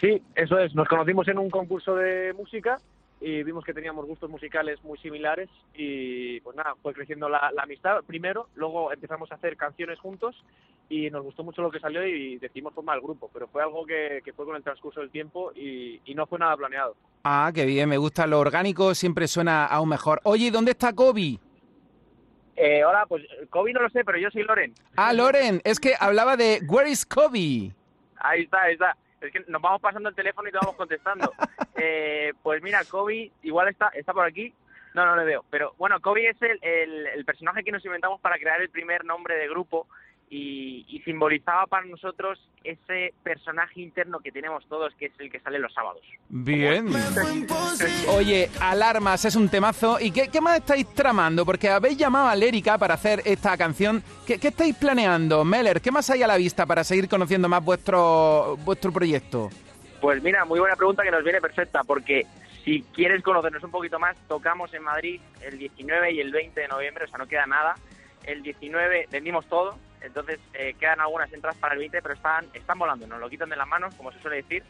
Sí, 0.02 0.22
eso 0.34 0.58
es. 0.58 0.74
Nos 0.74 0.88
conocimos 0.88 1.28
en 1.28 1.38
un 1.38 1.52
concurso 1.52 1.95
de 1.95 2.34
música 2.34 2.80
y 3.20 3.43
vimos 3.43 3.64
que 3.64 3.74
teníamos 3.74 4.08
gustos 4.08 4.32
musicales 4.32 4.84
muy 4.84 4.97
similares 4.97 5.47
y 5.76 6.39
pues 6.41 6.58
nada, 6.58 6.74
fue 6.82 6.91
creciendo 6.91 7.30
la, 7.30 7.52
la 7.54 7.62
amistad 7.64 8.04
primero, 8.04 8.47
luego 8.56 8.91
empezamos 8.91 9.32
a 9.32 9.36
hacer 9.36 9.56
canciones 9.56 9.99
juntos 9.99 10.43
y 10.89 11.12
nos 11.12 11.24
gustó 11.24 11.43
mucho 11.43 11.62
lo 11.62 11.70
que 11.70 11.80
salió 11.80 12.04
y 12.04 12.39
decidimos 12.39 12.74
formar 12.74 12.95
el 12.95 13.04
grupo, 13.04 13.30
pero 13.32 13.47
fue 13.47 13.62
algo 13.62 13.86
que, 13.86 14.24
que 14.26 14.34
fue 14.34 14.45
con 14.45 14.56
el 14.56 14.64
transcurso 14.64 15.02
del 15.02 15.12
tiempo 15.12 15.52
y, 15.54 16.02
y 16.04 16.16
no 16.16 16.26
fue 16.26 16.39
nada 16.39 16.58
planeado. 16.58 16.95
Ah, 17.24 17.52
qué 17.54 17.68
bien, 17.68 17.88
me 17.88 17.97
gusta 17.97 18.26
lo 18.26 18.39
orgánico, 18.39 18.95
siempre 18.95 19.28
suena 19.28 19.68
aún 19.68 19.89
mejor. 19.89 20.20
Oye, 20.24 20.47
¿y 20.47 20.49
¿dónde 20.49 20.72
está 20.72 20.91
Kobe? 20.91 21.38
Eh, 22.56 22.84
hola, 22.84 23.06
pues 23.08 23.24
Kobe 23.52 23.72
no 23.72 23.84
lo 23.84 23.89
sé, 23.91 24.04
pero 24.04 24.18
yo 24.18 24.32
soy 24.32 24.41
Loren. 24.41 24.74
Ah, 24.95 25.14
Loren, 25.14 25.62
es 25.64 25.80
que 25.80 25.93
hablaba 25.99 26.38
de 26.38 26.60
Where 26.68 26.89
is 26.89 27.06
Kobe? 27.06 27.72
Ahí 28.18 28.41
está, 28.41 28.64
ahí 28.64 28.74
está. 28.74 28.97
Es 29.22 29.32
que 29.32 29.43
nos 29.47 29.61
vamos 29.61 29.82
pasando 29.82 30.09
el 30.09 30.15
teléfono 30.15 30.49
y 30.49 30.51
te 30.51 30.57
vamos 30.57 30.76
contestando. 30.76 31.32
Eh, 31.84 32.34
pues 32.43 32.61
mira, 32.61 32.84
Kobe 32.84 33.32
igual 33.41 33.69
está, 33.69 33.88
está 33.95 34.13
por 34.13 34.26
aquí. 34.26 34.53
No, 34.93 35.03
no 35.03 35.15
le 35.15 35.24
veo. 35.24 35.43
Pero 35.49 35.74
bueno, 35.80 35.99
Kobe 35.99 36.30
es 36.30 36.39
el, 36.41 36.59
el, 36.61 37.07
el 37.07 37.26
personaje 37.26 37.63
que 37.63 37.72
nos 37.72 37.84
inventamos 37.84 38.22
para 38.22 38.38
crear 38.38 38.61
el 38.61 38.69
primer 38.69 39.03
nombre 39.03 39.36
de 39.36 39.47
grupo 39.47 39.88
y, 40.32 40.86
y 40.88 41.01
simbolizaba 41.01 41.67
para 41.67 41.86
nosotros 41.86 42.39
ese 42.63 43.13
personaje 43.21 43.82
interno 43.82 44.19
que 44.19 44.32
tenemos 44.32 44.65
todos, 44.67 44.95
que 44.95 45.07
es 45.07 45.11
el 45.19 45.29
que 45.29 45.41
sale 45.41 45.59
los 45.59 45.73
sábados. 45.73 46.01
Bien. 46.29 46.88
Oye, 48.07 48.49
Alarmas 48.61 49.25
es 49.25 49.36
un 49.36 49.49
temazo. 49.49 49.99
¿Y 49.99 50.11
qué, 50.11 50.29
qué 50.29 50.39
más 50.39 50.59
estáis 50.59 50.88
tramando? 50.93 51.45
Porque 51.45 51.67
habéis 51.67 51.97
llamado 51.97 52.29
a 52.29 52.36
Lérica 52.36 52.77
para 52.77 52.93
hacer 52.93 53.21
esta 53.25 53.57
canción. 53.57 54.01
¿Qué, 54.25 54.39
qué 54.39 54.47
estáis 54.47 54.73
planeando, 54.77 55.43
Meller? 55.43 55.82
¿Qué 55.82 55.91
más 55.91 56.09
hay 56.09 56.23
a 56.23 56.27
la 56.27 56.38
vista 56.38 56.65
para 56.65 56.86
seguir 56.86 57.09
conociendo 57.09 57.49
más 57.49 57.63
vuestro, 57.63 58.55
vuestro 58.63 58.93
proyecto? 58.93 59.49
Pues 59.99 60.23
mira, 60.23 60.45
muy 60.45 60.61
buena 60.61 60.77
pregunta 60.77 61.03
que 61.03 61.11
nos 61.11 61.25
viene 61.25 61.41
perfecta, 61.41 61.84
porque 61.84 62.25
si 62.63 62.84
quieres 62.93 63.21
conocernos 63.21 63.63
un 63.65 63.71
poquito 63.71 63.99
más, 63.99 64.15
tocamos 64.29 64.73
en 64.73 64.84
Madrid 64.84 65.19
el 65.41 65.57
19 65.57 66.13
y 66.13 66.21
el 66.21 66.32
20 66.32 66.57
de 66.57 66.67
noviembre, 66.69 67.03
o 67.03 67.07
sea, 67.09 67.17
no 67.17 67.27
queda 67.27 67.45
nada. 67.45 67.75
El 68.23 68.41
19 68.43 69.09
vendimos 69.11 69.45
todo, 69.47 69.77
entonces 70.02 70.39
eh, 70.54 70.76
quedan 70.80 70.99
algunas 70.99 71.32
entradas 71.32 71.58
para 71.60 71.74
el 71.74 71.80
20, 71.80 72.02
pero 72.02 72.14
están, 72.14 72.45
están 72.54 72.80
volando, 72.80 73.08
nos 73.08 73.20
lo 73.20 73.30
quitan 73.30 73.49
de 73.49 73.56
las 73.56 73.68
manos, 73.68 73.93
como 73.95 74.12
se 74.12 74.20
suele 74.20 74.38
decir. 74.38 74.64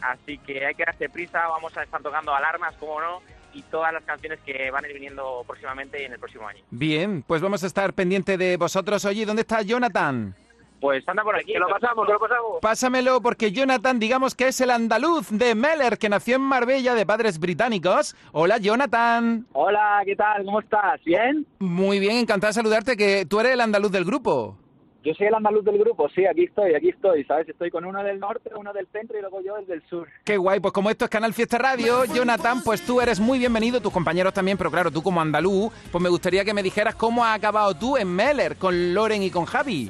Así 0.00 0.38
que 0.38 0.64
hay 0.64 0.74
que 0.74 0.84
darse 0.84 1.08
prisa, 1.08 1.46
vamos 1.48 1.76
a 1.76 1.82
estar 1.82 2.00
tocando 2.02 2.34
alarmas, 2.34 2.74
como 2.76 3.00
no, 3.00 3.20
y 3.52 3.62
todas 3.62 3.92
las 3.92 4.04
canciones 4.04 4.38
que 4.40 4.70
van 4.70 4.84
a 4.84 4.88
ir 4.88 4.94
viniendo 4.94 5.42
próximamente 5.46 6.00
y 6.00 6.04
en 6.04 6.12
el 6.12 6.18
próximo 6.18 6.46
año. 6.46 6.62
Bien, 6.70 7.22
pues 7.22 7.42
vamos 7.42 7.64
a 7.64 7.66
estar 7.66 7.92
pendiente 7.92 8.36
de 8.36 8.56
vosotros. 8.56 9.04
Oye, 9.04 9.26
¿dónde 9.26 9.42
está 9.42 9.62
Jonathan? 9.62 10.34
Pues 10.80 11.02
anda 11.08 11.24
por 11.24 11.34
aquí, 11.34 11.52
que 11.52 11.58
lo 11.58 11.68
pasamos, 11.68 12.06
que 12.06 12.12
lo 12.12 12.20
pasamos. 12.20 12.58
Pásamelo 12.62 13.20
porque 13.20 13.50
Jonathan, 13.50 13.98
digamos 13.98 14.36
que 14.36 14.48
es 14.48 14.60
el 14.60 14.70
andaluz 14.70 15.28
de 15.30 15.56
Meller, 15.56 15.98
que 15.98 16.08
nació 16.08 16.36
en 16.36 16.42
Marbella 16.42 16.94
de 16.94 17.04
padres 17.04 17.40
británicos. 17.40 18.14
Hola, 18.30 18.58
Jonathan. 18.58 19.44
Hola, 19.52 20.02
¿qué 20.04 20.14
tal? 20.14 20.44
¿Cómo 20.44 20.60
estás? 20.60 21.02
¿Bien? 21.04 21.44
Muy 21.58 21.98
bien, 21.98 22.18
encantado 22.18 22.50
de 22.50 22.54
saludarte, 22.54 22.96
que 22.96 23.26
tú 23.26 23.40
eres 23.40 23.52
el 23.52 23.60
andaluz 23.60 23.90
del 23.90 24.04
grupo. 24.04 24.56
Yo 25.04 25.14
soy 25.14 25.28
el 25.28 25.34
andaluz 25.34 25.64
del 25.64 25.78
grupo, 25.78 26.08
sí, 26.08 26.26
aquí 26.26 26.44
estoy, 26.44 26.74
aquí 26.74 26.88
estoy, 26.88 27.22
¿sabes? 27.24 27.48
Estoy 27.48 27.70
con 27.70 27.84
uno 27.84 28.02
del 28.02 28.18
norte, 28.18 28.50
uno 28.56 28.72
del 28.72 28.88
centro 28.88 29.16
y 29.16 29.20
luego 29.20 29.40
yo 29.40 29.56
el 29.56 29.66
del 29.66 29.80
sur. 29.88 30.08
Qué 30.24 30.36
guay, 30.36 30.58
pues 30.58 30.72
como 30.72 30.90
esto 30.90 31.04
es 31.04 31.10
Canal 31.10 31.32
Fiesta 31.32 31.56
Radio, 31.56 32.04
Jonathan, 32.04 32.62
pues 32.64 32.84
tú 32.84 33.00
eres 33.00 33.20
muy 33.20 33.38
bienvenido, 33.38 33.80
tus 33.80 33.92
compañeros 33.92 34.34
también, 34.34 34.58
pero 34.58 34.72
claro, 34.72 34.90
tú 34.90 35.00
como 35.00 35.20
andaluz, 35.20 35.72
pues 35.92 36.02
me 36.02 36.08
gustaría 36.08 36.44
que 36.44 36.52
me 36.52 36.64
dijeras 36.64 36.96
cómo 36.96 37.24
has 37.24 37.38
acabado 37.38 37.74
tú 37.74 37.96
en 37.96 38.08
Meller, 38.08 38.56
con 38.56 38.92
Loren 38.92 39.22
y 39.22 39.30
con 39.30 39.44
Javi. 39.44 39.88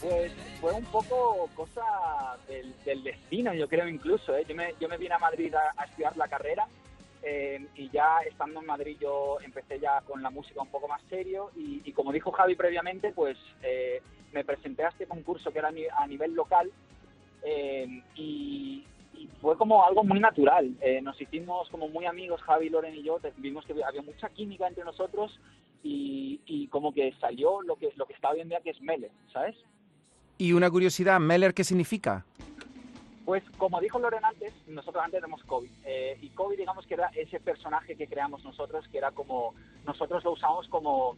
Pues 0.00 0.32
fue 0.60 0.72
un 0.72 0.84
poco 0.84 1.50
cosa 1.56 1.82
del, 2.46 2.72
del 2.84 3.02
destino, 3.02 3.52
yo 3.52 3.68
creo 3.68 3.88
incluso, 3.88 4.36
¿eh? 4.36 4.44
Yo 4.48 4.54
me, 4.54 4.74
yo 4.80 4.88
me 4.88 4.96
vine 4.96 5.14
a 5.14 5.18
Madrid 5.18 5.52
a, 5.54 5.82
a 5.82 5.84
estudiar 5.86 6.16
la 6.16 6.28
carrera 6.28 6.66
eh, 7.22 7.66
y 7.74 7.90
ya 7.90 8.18
estando 8.28 8.60
en 8.60 8.66
Madrid 8.66 8.96
yo 9.00 9.38
empecé 9.44 9.78
ya 9.80 10.00
con 10.02 10.22
la 10.22 10.30
música 10.30 10.62
un 10.62 10.68
poco 10.68 10.88
más 10.88 11.02
serio 11.08 11.50
y, 11.56 11.92
como 11.92 12.12
dijo 12.12 12.30
Javi 12.32 12.54
previamente, 12.54 13.12
pues 13.12 13.36
eh, 13.62 14.00
me 14.32 14.44
presenté 14.44 14.84
a 14.84 14.88
este 14.88 15.06
concurso 15.06 15.50
que 15.52 15.58
era 15.58 15.68
a 15.68 15.72
ni- 15.72 15.86
a 15.86 16.06
nivel 16.06 16.34
local 16.34 16.70
eh, 17.42 18.02
y, 18.16 18.84
fue 19.40 19.56
como 19.56 19.84
algo 19.84 20.02
muy 20.04 20.18
natural. 20.20 20.74
Eh, 20.80 21.00
nos 21.00 21.20
hicimos 21.20 21.68
como 21.70 21.88
muy 21.88 22.06
amigos, 22.06 22.40
Javi, 22.42 22.68
Loren 22.70 22.94
y 22.96 23.02
yo, 23.02 23.20
vimos 23.36 23.64
que 23.66 23.72
había 23.84 24.02
mucha 24.02 24.28
química 24.30 24.66
entre 24.66 24.84
nosotros 24.84 25.38
y, 25.82 26.40
y 26.46 26.66
como 26.68 26.92
que 26.92 27.12
salió 27.20 27.62
lo 27.62 27.76
que, 27.76 27.90
lo 27.96 28.06
que 28.06 28.14
está 28.14 28.30
hoy 28.30 28.40
en 28.40 28.48
día 28.48 28.60
que 28.60 28.70
es 28.70 28.80
Mele, 28.80 29.10
¿sabes? 29.32 29.56
Y 30.38 30.52
una 30.52 30.70
curiosidad, 30.70 31.18
Meller, 31.20 31.52
¿qué 31.54 31.62
significa? 31.64 32.24
Pues 33.28 33.44
como 33.58 33.78
dijo 33.78 33.98
Loren 33.98 34.24
antes, 34.24 34.54
nosotros 34.66 35.04
antes 35.04 35.20
tenemos 35.20 35.44
COVID. 35.44 35.70
Eh, 35.84 36.16
y 36.22 36.30
COVID 36.30 36.56
digamos 36.56 36.86
que 36.86 36.94
era 36.94 37.10
ese 37.14 37.38
personaje 37.38 37.94
que 37.94 38.06
creamos 38.06 38.42
nosotros, 38.42 38.88
que 38.88 38.96
era 38.96 39.10
como, 39.10 39.54
nosotros 39.84 40.24
lo 40.24 40.32
usamos 40.32 40.66
como, 40.68 41.14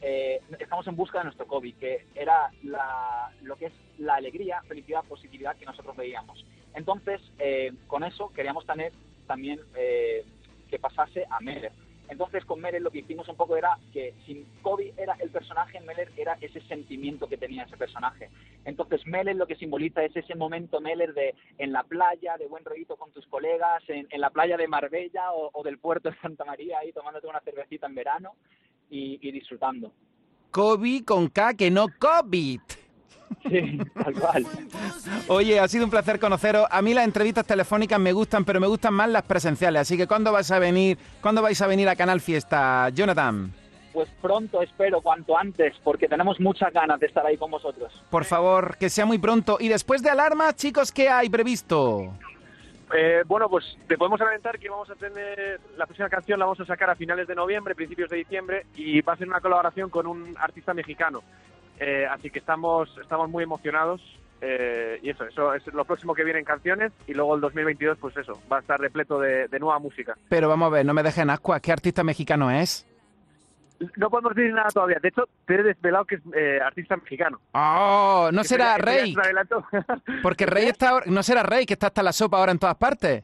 eh, 0.00 0.40
estamos 0.60 0.86
en 0.86 0.94
busca 0.94 1.18
de 1.18 1.24
nuestro 1.24 1.48
COVID, 1.48 1.74
que 1.74 2.06
era 2.14 2.52
la, 2.62 3.32
lo 3.42 3.56
que 3.56 3.66
es 3.66 3.72
la 3.98 4.14
alegría, 4.14 4.62
felicidad, 4.68 5.02
positividad 5.02 5.56
que 5.56 5.66
nosotros 5.66 5.96
veíamos. 5.96 6.46
Entonces, 6.74 7.20
eh, 7.40 7.72
con 7.88 8.04
eso 8.04 8.32
queríamos 8.32 8.64
tener 8.64 8.92
también 9.26 9.58
eh, 9.74 10.24
que 10.70 10.78
pasase 10.78 11.26
a 11.28 11.40
Meller. 11.40 11.72
Entonces 12.08 12.44
con 12.44 12.60
Meller 12.60 12.82
lo 12.82 12.90
que 12.90 13.00
hicimos 13.00 13.28
un 13.28 13.36
poco 13.36 13.56
era 13.56 13.78
que 13.92 14.14
si 14.24 14.46
Kobe 14.62 14.94
era 14.96 15.14
el 15.20 15.30
personaje, 15.30 15.80
Meller 15.80 16.10
era 16.16 16.38
ese 16.40 16.60
sentimiento 16.62 17.28
que 17.28 17.36
tenía 17.36 17.64
ese 17.64 17.76
personaje. 17.76 18.30
Entonces 18.64 19.06
Meller 19.06 19.36
lo 19.36 19.46
que 19.46 19.56
simboliza 19.56 20.02
es 20.02 20.16
ese 20.16 20.34
momento 20.34 20.80
Meller 20.80 21.14
de 21.14 21.34
en 21.58 21.72
la 21.72 21.82
playa, 21.84 22.36
de 22.38 22.46
buen 22.46 22.64
rollito 22.64 22.96
con 22.96 23.10
tus 23.12 23.26
colegas, 23.26 23.82
en, 23.88 24.06
en 24.10 24.20
la 24.20 24.30
playa 24.30 24.56
de 24.56 24.68
Marbella 24.68 25.32
o, 25.32 25.50
o 25.52 25.62
del 25.62 25.78
puerto 25.78 26.10
de 26.10 26.16
Santa 26.20 26.44
María, 26.44 26.78
ahí 26.78 26.92
tomándote 26.92 27.26
una 27.26 27.40
cervecita 27.40 27.86
en 27.86 27.94
verano 27.94 28.32
y, 28.90 29.18
y 29.20 29.32
disfrutando. 29.32 29.92
Kobe 30.50 31.04
con 31.04 31.28
K, 31.28 31.54
que 31.54 31.70
no 31.70 31.88
COVID. 31.98 32.60
Sí, 33.48 33.78
tal 34.02 34.14
cual. 34.14 34.46
Oye, 35.28 35.60
ha 35.60 35.68
sido 35.68 35.84
un 35.84 35.90
placer 35.90 36.18
conoceros. 36.18 36.66
A 36.70 36.82
mí 36.82 36.94
las 36.94 37.04
entrevistas 37.04 37.46
telefónicas 37.46 37.98
me 37.98 38.12
gustan, 38.12 38.44
pero 38.44 38.60
me 38.60 38.66
gustan 38.66 38.94
más 38.94 39.08
las 39.08 39.22
presenciales. 39.22 39.82
Así 39.82 39.96
que 39.96 40.06
¿cuándo 40.06 40.32
vais 40.32 40.50
a 40.50 40.58
venir? 40.58 40.98
¿Cuándo 41.20 41.42
vais 41.42 41.60
a 41.62 41.66
venir 41.66 41.88
a 41.88 41.96
Canal 41.96 42.20
Fiesta, 42.20 42.88
Jonathan? 42.90 43.52
Pues 43.92 44.08
pronto, 44.20 44.62
espero, 44.62 45.00
cuanto 45.00 45.36
antes, 45.36 45.74
porque 45.82 46.08
tenemos 46.08 46.38
muchas 46.40 46.72
ganas 46.72 47.00
de 47.00 47.06
estar 47.06 47.24
ahí 47.26 47.36
con 47.36 47.50
vosotros. 47.50 47.92
Por 48.10 48.24
favor, 48.24 48.76
que 48.76 48.90
sea 48.90 49.06
muy 49.06 49.18
pronto. 49.18 49.56
Y 49.58 49.68
después 49.68 50.02
de 50.02 50.10
alarma, 50.10 50.52
chicos, 50.54 50.92
¿qué 50.92 51.08
hay 51.08 51.28
previsto? 51.28 52.12
Eh, 52.94 53.22
bueno, 53.26 53.48
pues 53.48 53.76
te 53.86 53.98
podemos 53.98 54.20
adelantar 54.20 54.58
que 54.58 54.70
vamos 54.70 54.88
a 54.88 54.94
tener 54.94 55.60
la 55.76 55.84
próxima 55.84 56.08
canción 56.08 56.38
la 56.38 56.46
vamos 56.46 56.60
a 56.60 56.64
sacar 56.64 56.88
a 56.88 56.94
finales 56.94 57.28
de 57.28 57.34
noviembre, 57.34 57.74
principios 57.74 58.08
de 58.08 58.16
diciembre 58.16 58.66
y 58.74 59.02
va 59.02 59.12
a 59.12 59.16
ser 59.16 59.28
una 59.28 59.40
colaboración 59.40 59.90
con 59.90 60.06
un 60.06 60.34
artista 60.38 60.72
mexicano. 60.72 61.22
Eh, 61.80 62.06
así 62.10 62.30
que 62.30 62.38
estamos 62.38 62.88
estamos 63.00 63.30
muy 63.30 63.44
emocionados 63.44 64.00
eh, 64.40 64.98
y 65.02 65.10
eso 65.10 65.24
eso 65.26 65.54
es 65.54 65.66
lo 65.72 65.84
próximo 65.84 66.14
que 66.14 66.24
viene 66.24 66.40
en 66.40 66.44
canciones 66.44 66.92
y 67.06 67.14
luego 67.14 67.34
el 67.34 67.40
2022 67.40 67.98
pues 67.98 68.16
eso 68.16 68.40
va 68.50 68.58
a 68.58 68.60
estar 68.60 68.80
repleto 68.80 69.18
de, 69.20 69.48
de 69.48 69.58
nueva 69.60 69.78
música. 69.78 70.16
Pero 70.28 70.48
vamos 70.48 70.66
a 70.66 70.70
ver, 70.70 70.86
no 70.86 70.94
me 70.94 71.02
dejen 71.02 71.30
ascuas. 71.30 71.60
¿Qué 71.60 71.72
artista 71.72 72.02
mexicano 72.04 72.50
es? 72.50 72.86
No 73.96 74.10
podemos 74.10 74.34
decir 74.34 74.52
nada 74.52 74.68
todavía. 74.70 74.98
De 75.00 75.08
hecho, 75.08 75.28
te 75.46 75.54
he 75.54 75.62
desvelado 75.62 76.04
que 76.04 76.16
es 76.16 76.20
eh, 76.34 76.58
artista 76.64 76.96
mexicano. 76.96 77.40
Oh, 77.52 78.28
no 78.32 78.42
será 78.42 78.76
Rey. 78.76 79.14
Porque 80.22 80.46
Rey 80.46 80.66
está 80.66 81.02
no 81.06 81.22
será 81.22 81.42
Rey, 81.44 81.64
que 81.64 81.74
está 81.74 81.88
hasta 81.88 82.02
la 82.02 82.12
sopa 82.12 82.38
ahora 82.38 82.52
en 82.52 82.58
todas 82.58 82.76
partes. 82.76 83.22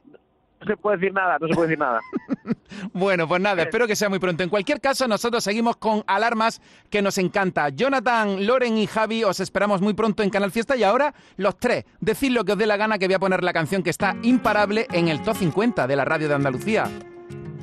No 0.65 0.75
se 0.75 0.77
puede 0.77 0.97
decir 0.97 1.13
nada, 1.13 1.39
no 1.39 1.49
se 1.49 1.55
puede 1.55 1.69
decir 1.69 1.79
nada. 1.79 2.01
Bueno, 2.93 3.29
pues 3.29 3.41
nada, 3.41 3.63
espero 3.63 3.87
que 3.87 3.95
sea 3.95 4.09
muy 4.09 4.19
pronto. 4.19 4.43
En 4.43 4.49
cualquier 4.49 4.81
caso, 4.81 5.07
nosotros 5.07 5.45
seguimos 5.45 5.77
con 5.77 6.03
alarmas 6.07 6.61
que 6.91 7.03
nos 7.03 7.19
encanta. 7.19 7.69
Jonathan, 7.69 8.47
Loren 8.47 8.77
y 8.77 8.87
Javi, 8.87 9.23
os 9.23 9.39
esperamos 9.41 9.81
muy 9.81 9.95
pronto 9.95 10.23
en 10.23 10.31
Canal 10.31 10.51
Fiesta. 10.51 10.77
Y 10.77 10.83
ahora, 10.83 11.15
los 11.37 11.57
tres, 11.59 11.85
decid 12.01 12.33
lo 12.33 12.45
que 12.45 12.53
os 12.53 12.59
dé 12.59 12.67
la 12.67 12.77
gana 12.77 12.99
que 12.99 13.07
voy 13.07 13.15
a 13.15 13.21
poner 13.21 13.45
la 13.45 13.53
canción 13.53 13.83
que 13.83 13.91
está 13.91 14.17
imparable 14.23 14.87
en 14.93 15.09
el 15.09 15.23
top 15.23 15.37
50 15.37 15.87
de 15.87 15.97
la 15.97 16.05
radio 16.05 16.29
de 16.29 16.35
Andalucía. 16.35 16.91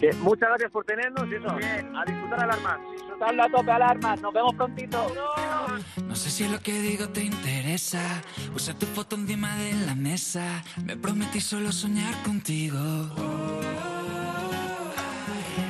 Que 0.02 0.12
muchas 0.14 0.50
gracias 0.50 0.72
por 0.72 0.84
tenernos 0.84 1.30
y 1.30 1.36
eso, 1.36 1.48
a 1.48 2.06
disfrutar 2.06 2.44
alarmas. 2.44 2.80
Disfrutarlo 2.92 3.44
a 3.44 3.50
tope 3.50 3.72
alarmas. 3.72 4.20
Nos 4.20 4.34
vemos 4.34 4.56
prontito. 4.56 4.98
No 6.08 6.16
sé 6.16 6.32
si 6.32 6.48
lo 6.48 6.60
que 6.60 6.74
digo 6.74 7.08
te 7.10 7.24
interesa. 7.24 8.02
Usa 8.56 8.74
tu 8.74 8.88
foto 8.88 9.16
encima 9.16 9.56
de 9.58 9.74
la 9.86 9.94
mesa. 9.94 10.64
Me 10.84 10.98
prometí 10.98 11.40
solo 11.40 11.72
soñar 11.72 12.16
contigo. 12.24 12.80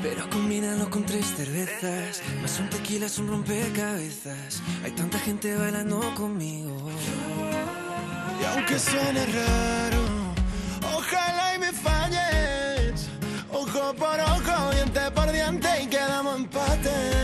Pero 0.01 0.29
combínalo 0.29 0.89
con 0.89 1.05
tres 1.05 1.25
cervezas, 1.25 2.23
más 2.41 2.59
un 2.59 2.69
tequila 2.69 3.07
es 3.07 3.19
un 3.19 3.27
rompecabezas. 3.27 4.63
Hay 4.83 4.91
tanta 4.91 5.19
gente 5.19 5.55
bailando 5.55 5.99
conmigo. 6.15 6.89
Y 8.41 8.45
aunque 8.45 8.79
suene 8.79 9.25
raro, 9.25 10.03
ojalá 10.95 11.55
y 11.55 11.59
me 11.59 11.71
falles. 11.73 12.80
Diente 14.93 15.11
por 15.11 15.31
diente 15.31 15.69
y 15.83 15.87
quedamos 15.87 16.35
empate. 16.35 17.20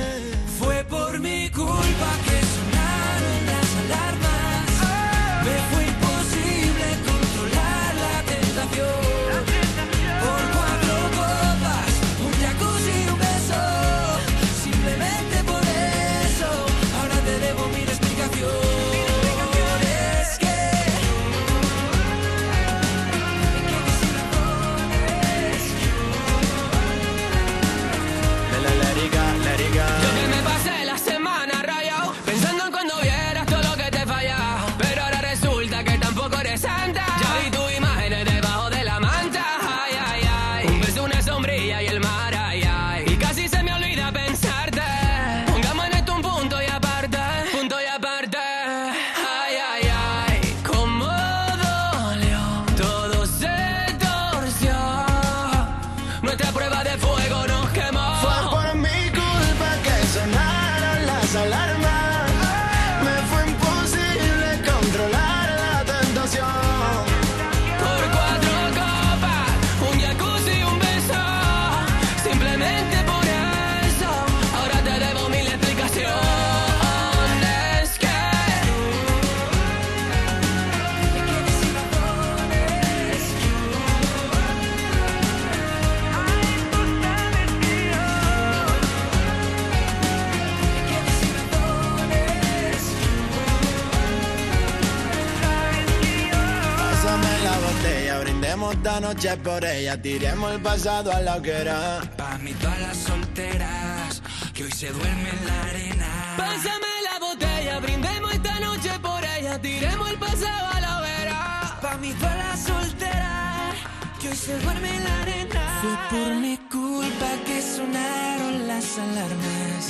Por 99.48 99.64
ella. 99.64 100.00
Tiremos 100.02 100.52
el 100.52 100.62
pasado 100.62 101.10
a 101.12 101.22
la 101.22 101.38
hoguera. 101.38 102.02
Pa' 102.18 102.38
mí 102.40 102.52
todas 102.62 102.80
las 102.82 102.98
solteras 102.98 104.22
que 104.54 104.66
hoy 104.66 104.72
se 104.72 104.90
duermen 104.92 105.36
en 105.40 105.48
la 105.48 105.64
arena. 105.70 106.10
Pásame 106.36 106.92
la 107.10 107.18
botella, 107.28 107.80
brindemos 107.80 108.34
esta 108.34 108.60
noche 108.60 108.92
por 109.02 109.24
ella. 109.24 109.58
Tiremos 109.62 110.10
el 110.10 110.20
pasado 110.20 110.68
a 110.76 110.80
la 110.82 111.00
hoguera. 111.00 111.80
Pa' 111.82 111.98
mí 111.98 112.12
todas 112.20 112.38
las 112.38 112.60
solteras 112.60 113.76
que 114.20 114.30
hoy 114.30 114.36
se 114.36 114.60
duermen 114.60 114.96
en 114.96 115.04
la 115.06 115.22
arena. 115.22 115.64
Fue 115.82 115.96
por 116.18 116.36
mi 116.36 116.58
culpa 116.70 117.30
que 117.46 117.62
sonaron 117.62 118.68
las 118.68 118.86
alarmas. 118.98 119.84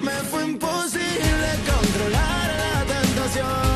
Me 0.00 0.16
fue 0.30 0.44
imposible 0.46 1.48
controlar 1.70 2.48
la 2.62 2.84
tentación. 2.94 3.67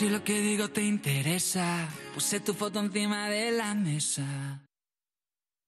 Si 0.00 0.08
lo 0.08 0.24
que 0.24 0.40
digo 0.40 0.70
te 0.70 0.82
interesa. 0.82 1.86
Puse 2.14 2.40
tu 2.40 2.54
foto 2.54 2.80
encima 2.80 3.28
de 3.28 3.50
la 3.50 3.74
mesa. 3.74 4.64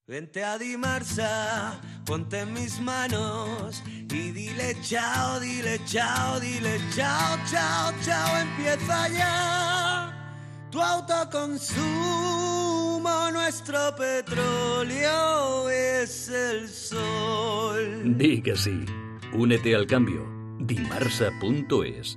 Vente 0.07 0.43
a 0.43 0.57
Dimarsa, 0.57 1.79
ponte 2.07 2.41
en 2.41 2.55
mis 2.55 2.81
manos 2.81 3.83
y 3.87 4.33
dile 4.33 4.75
chao, 4.81 5.39
dile 5.39 5.79
chao, 5.85 6.41
dile 6.41 6.81
chao, 6.97 7.37
chao, 7.51 7.93
chao, 8.03 8.39
empieza 8.39 9.09
ya. 9.11 10.11
Tu 10.71 10.81
autoconsumo, 10.81 13.31
nuestro 13.33 13.95
petróleo 13.95 15.69
es 15.69 16.31
el 16.31 16.71
sol. 16.71 18.17
Di 18.17 18.41
que 18.41 18.57
sí. 18.57 18.87
Únete 19.35 19.75
al 19.75 19.87
cambio. 19.87 20.27
Dimarsa.es 20.59 22.17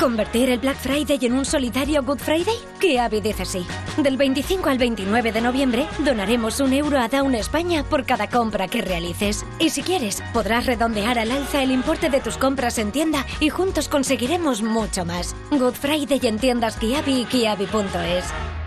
¿Convertir 0.00 0.48
el 0.48 0.60
Black 0.60 0.78
Friday 0.78 1.18
en 1.26 1.34
un 1.34 1.44
solidario 1.44 2.02
Good 2.02 2.20
Friday? 2.20 2.56
¡Qué 2.80 2.98
avidez 2.98 3.38
así! 3.38 3.66
Del 3.98 4.16
25 4.16 4.70
al 4.70 4.78
29 4.78 5.30
de 5.30 5.42
noviembre 5.42 5.86
donaremos 5.98 6.58
un 6.60 6.72
euro 6.72 6.98
a 6.98 7.08
Down 7.08 7.34
España 7.34 7.84
por 7.84 8.06
cada 8.06 8.26
compra 8.26 8.66
que 8.66 8.80
realices. 8.80 9.44
Y 9.58 9.68
si 9.68 9.82
quieres, 9.82 10.22
podrás 10.32 10.64
redondear 10.64 11.18
al 11.18 11.30
alza 11.30 11.62
el 11.62 11.70
importe 11.70 12.08
de 12.08 12.20
tus 12.20 12.38
compras 12.38 12.78
en 12.78 12.92
tienda 12.92 13.26
y 13.40 13.50
juntos 13.50 13.90
conseguiremos 13.90 14.62
mucho 14.62 15.04
más. 15.04 15.36
Good 15.50 15.74
Friday 15.74 16.20
en 16.22 16.38
tiendas 16.38 16.78
Kiabi 16.78 17.20
y 17.20 17.24
kiabi.es. 17.26 18.59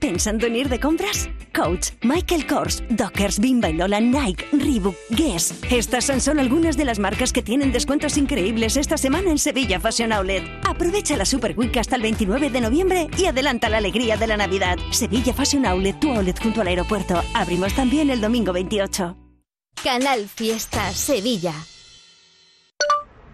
¿Pensando 0.00 0.46
en 0.46 0.54
ir 0.54 0.68
de 0.68 0.78
compras? 0.78 1.28
Coach, 1.52 1.90
Michael 2.02 2.46
Kors, 2.46 2.82
Dockers, 2.88 3.40
Bimba 3.40 3.68
y 3.70 3.72
Lola, 3.72 4.00
Nike, 4.00 4.46
Reebok, 4.52 4.94
Guess. 5.10 5.54
Estas 5.70 6.04
son 6.04 6.20
solo 6.20 6.40
algunas 6.40 6.76
de 6.76 6.84
las 6.84 6.98
marcas 6.98 7.32
que 7.32 7.42
tienen 7.42 7.72
descuentos 7.72 8.16
increíbles 8.16 8.76
esta 8.76 8.96
semana 8.96 9.30
en 9.30 9.38
Sevilla 9.38 9.80
Fashion 9.80 10.12
Outlet. 10.12 10.44
Aprovecha 10.64 11.16
la 11.16 11.24
Super 11.24 11.58
Week 11.58 11.76
hasta 11.76 11.96
el 11.96 12.02
29 12.02 12.50
de 12.50 12.60
noviembre 12.60 13.08
y 13.18 13.26
adelanta 13.26 13.68
la 13.68 13.78
alegría 13.78 14.16
de 14.16 14.28
la 14.28 14.36
Navidad. 14.36 14.78
Sevilla 14.92 15.34
Fashion 15.34 15.66
Outlet, 15.66 15.98
tu 15.98 16.12
outlet 16.12 16.38
junto 16.40 16.60
al 16.60 16.68
aeropuerto. 16.68 17.20
Abrimos 17.34 17.74
también 17.74 18.10
el 18.10 18.20
domingo 18.20 18.52
28. 18.52 19.16
Canal 19.82 20.28
Fiesta 20.28 20.92
Sevilla. 20.92 21.54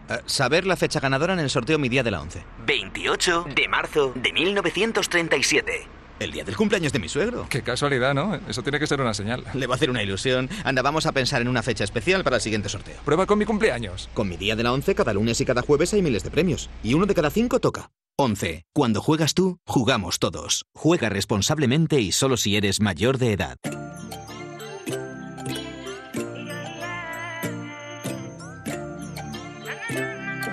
Eh, 0.09 0.21
saber 0.27 0.67
la 0.67 0.77
fecha 0.77 1.01
ganadora 1.01 1.33
en 1.33 1.41
el 1.41 1.51
sorteo 1.51 1.79
Mi 1.79 1.89
Día 1.89 2.03
de 2.03 2.11
la 2.11 2.21
11. 2.21 2.45
28 2.67 3.47
de 3.55 3.69
marzo 3.69 4.13
de 4.15 4.33
1937. 4.33 5.87
El 6.21 6.31
día 6.31 6.45
del 6.45 6.57
cumpleaños 6.57 6.93
de 6.93 6.99
mi 6.99 7.09
suegro. 7.09 7.47
Qué 7.49 7.63
casualidad, 7.63 8.15
¿no? 8.15 8.35
Eso 8.49 8.63
tiene 8.63 8.79
que 8.79 8.87
ser 8.87 9.01
una 9.01 9.15
señal. 9.15 9.45
Le 9.55 9.67
va 9.67 9.75
a 9.75 9.77
hacer 9.77 9.91
una 9.91 10.03
ilusión. 10.03 10.49
Anda, 10.65 10.83
vamos 10.83 11.07
a 11.07 11.13
pensar 11.13 11.43
en 11.43 11.49
una 11.49 11.63
fecha 11.63 11.85
especial 11.85 12.23
para 12.23 12.37
el 12.37 12.43
siguiente 12.43 12.69
sorteo. 12.69 12.97
Prueba 13.05 13.27
con 13.27 13.39
mi 13.39 13.45
cumpleaños. 13.45 14.09
Con 14.15 14.29
mi 14.29 14.37
día 14.37 14.55
de 14.55 14.63
la 14.63 14.73
11, 14.73 14.95
cada 14.95 15.13
lunes 15.13 15.41
y 15.41 15.45
cada 15.45 15.63
jueves 15.63 15.93
hay 15.93 16.03
miles 16.03 16.23
de 16.23 16.31
premios. 16.31 16.71
Y 16.83 16.95
uno 16.95 17.07
de 17.07 17.15
cada 17.15 17.31
cinco 17.31 17.59
toca. 17.61 17.91
11. 18.17 18.65
Cuando 18.73 19.01
juegas 19.01 19.35
tú, 19.35 19.59
jugamos 19.67 20.21
todos. 20.21 20.67
Juega 20.73 21.09
responsablemente 21.09 22.01
y 22.01 22.13
solo 22.13 22.37
si 22.37 22.57
eres 22.57 22.81
mayor 22.81 23.19
de 23.19 23.33
edad. 23.33 23.59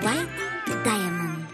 White 0.02 0.28
Diamond. 0.84 1.46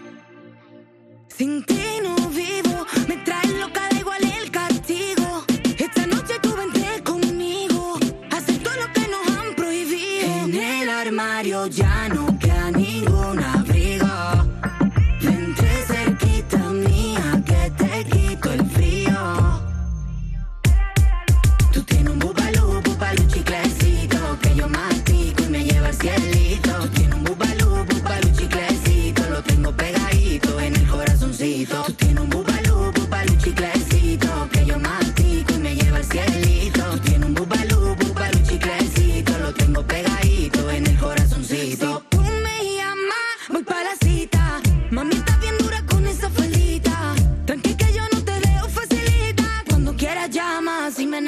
Yeah. 11.67 11.98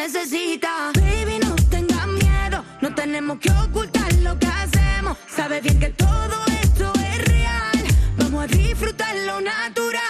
Necesitas 0.02 0.94
Baby, 0.94 1.38
no 1.46 1.56
tengas 1.70 2.08
miedo 2.08 2.64
No 2.82 2.94
tenemos 2.96 3.38
que 3.40 3.52
ocultar 3.52 4.12
lo 4.16 4.38
que 4.40 4.48
hacemos. 4.48 5.18
Sabes 5.28 5.62
bien 5.62 5.80
que 5.80 5.90
todo 5.90 6.38
esto 6.64 6.92
es 6.96 7.26
real. 7.26 7.80
Vamos 8.18 8.44
a 8.44 8.48
disfrutar 8.48 9.16
lo 9.28 9.42
natural 9.42 10.01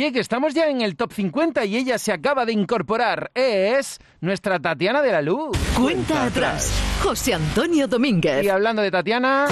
Oye, 0.00 0.12
que 0.12 0.20
estamos 0.20 0.54
ya 0.54 0.66
en 0.68 0.80
el 0.80 0.96
top 0.96 1.12
50 1.12 1.62
y 1.66 1.76
ella 1.76 1.98
se 1.98 2.10
acaba 2.10 2.46
de 2.46 2.54
incorporar. 2.54 3.30
Es 3.34 3.98
nuestra 4.22 4.58
Tatiana 4.58 5.02
de 5.02 5.12
la 5.12 5.20
Luz. 5.20 5.58
Cuenta 5.78 6.24
atrás. 6.24 6.72
José 7.02 7.34
Antonio 7.34 7.86
Domínguez. 7.86 8.42
Y 8.42 8.48
hablando 8.48 8.80
de 8.80 8.90
Tatiana, 8.90 9.46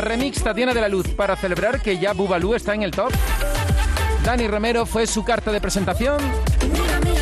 remix 0.00 0.40
Tatiana 0.40 0.72
de 0.72 0.80
la 0.80 0.88
Luz 0.88 1.08
para 1.16 1.34
celebrar 1.34 1.82
que 1.82 1.98
ya 1.98 2.12
Bubalú 2.12 2.54
está 2.54 2.74
en 2.74 2.84
el 2.84 2.92
top. 2.92 3.12
Dani 4.22 4.46
Romero 4.46 4.86
fue 4.86 5.04
su 5.04 5.24
carta 5.24 5.50
de 5.50 5.60
presentación. 5.60 6.18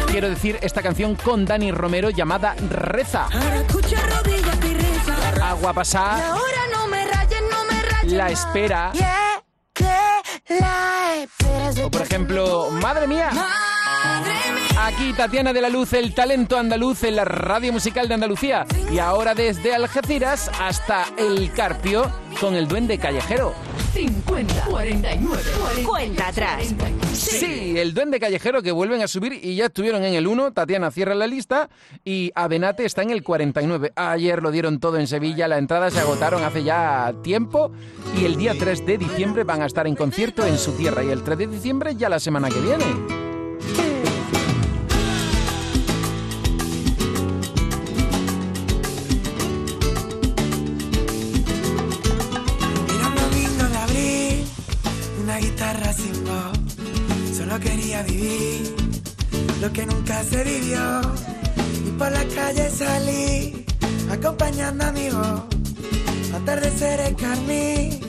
Quiero 0.09 0.29
decir, 0.29 0.59
esta 0.61 0.83
canción 0.83 1.15
con 1.15 1.47
Dani 1.47 1.73
Romero 1.73 2.11
llamada 2.11 2.55
Reza. 2.69 3.25
Ahora 3.33 3.57
escucha 3.57 3.97
rodillas 4.21 4.59
y 4.67 4.75
reza. 4.75 5.49
Agua 5.49 5.73
pasada, 5.73 6.29
ahora 6.29 6.61
no 6.73 6.89
me 6.89 7.07
rayes, 7.07 7.43
no 7.51 7.65
me 7.65 7.83
rayes. 7.83 8.13
la 8.13 8.31
espera. 8.31 8.93
O 11.85 11.91
por 11.91 12.03
ejemplo, 12.03 12.71
madre 12.71 13.07
mía. 13.07 13.31
Aquí 14.79 15.13
Tatiana 15.13 15.53
de 15.53 15.61
la 15.61 15.69
Luz, 15.69 15.93
el 15.93 16.15
talento 16.15 16.59
andaluz 16.59 17.05
en 17.05 17.17
la 17.17 17.25
radio 17.25 17.73
musical 17.73 18.09
de 18.09 18.15
Andalucía. 18.15 18.67
Y 18.91 18.99
ahora 18.99 19.35
desde 19.35 19.75
Algeciras 19.75 20.51
hasta 20.61 21.07
El 21.17 21.53
Carpio 21.53 22.11
con 22.41 22.55
el 22.55 22.67
duende 22.67 22.99
callejero. 22.99 23.55
50, 23.93 24.64
49, 24.70 25.43
Cuenta 25.86 26.28
atrás. 26.28 26.74
Sí, 27.12 27.74
el 27.76 27.93
duende 27.93 28.18
callejero 28.18 28.62
que 28.62 28.72
vuelven 28.72 29.03
a 29.03 29.09
subir 29.09 29.32
y 29.43 29.55
ya 29.55 29.66
estuvieron 29.66 30.03
en 30.05 30.14
el 30.14 30.26
1. 30.26 30.53
Tatiana 30.53 30.90
cierra 30.90 31.14
la 31.14 31.26
lista 31.26 31.68
y 32.05 32.32
Avenate 32.34 32.84
está 32.84 33.03
en 33.03 33.11
el 33.11 33.22
49. 33.22 33.93
Ayer 33.95 34.43
lo 34.43 34.51
dieron 34.51 34.80
todo 34.80 34.99
en 34.99 35.07
Sevilla, 35.07 35.47
las 35.47 35.59
entradas 35.59 35.93
se 35.93 36.01
agotaron 36.01 36.43
hace 36.43 36.64
ya 36.64 37.12
tiempo 37.22 37.70
y 38.18 38.24
el 38.24 38.36
día 38.36 38.55
3 38.59 38.86
de 38.86 38.99
diciembre 38.99 39.45
van 39.45 39.62
a 39.62 39.66
estar 39.66 39.86
en 39.86 39.95
concierto 39.95 40.47
en 40.47 40.57
su 40.57 40.72
tierra 40.72 41.05
y 41.05 41.11
el 41.11 41.22
3 41.22 41.38
de 41.38 41.47
diciembre 41.47 41.95
ya 41.95 42.09
la 42.09 42.18
semana 42.18 42.49
que 42.49 42.61
viene. 42.61 43.32
Solo 57.36 57.61
quería 57.61 58.03
vivir 58.03 58.74
lo 59.61 59.70
que 59.72 59.84
nunca 59.84 60.24
se 60.24 60.43
vivió. 60.43 61.03
Y 61.86 61.90
por 61.99 62.11
la 62.11 62.24
calle 62.34 62.70
salí, 62.70 63.66
acompañando 64.11 64.84
a 64.86 64.93
mi 64.93 65.11
voz. 65.11 65.43
Atardecer 66.34 67.01
en 67.01 67.14
carmín, 67.14 68.01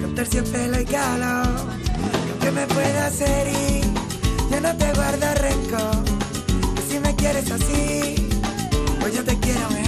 con 0.00 0.14
terciopelo 0.14 0.80
y 0.80 0.84
calor. 0.86 1.46
Que 2.40 2.50
me 2.50 2.66
puedas 2.68 3.20
herir, 3.20 3.84
ya 4.50 4.60
no 4.60 4.74
te 4.76 4.92
guardo 4.94 5.26
rencor. 5.34 6.04
Si 6.88 6.98
me 7.00 7.14
quieres 7.16 7.50
así, 7.50 8.28
pues 8.98 9.14
yo 9.14 9.24
te 9.24 9.38
quiero 9.38 9.68
mejor. 9.70 9.85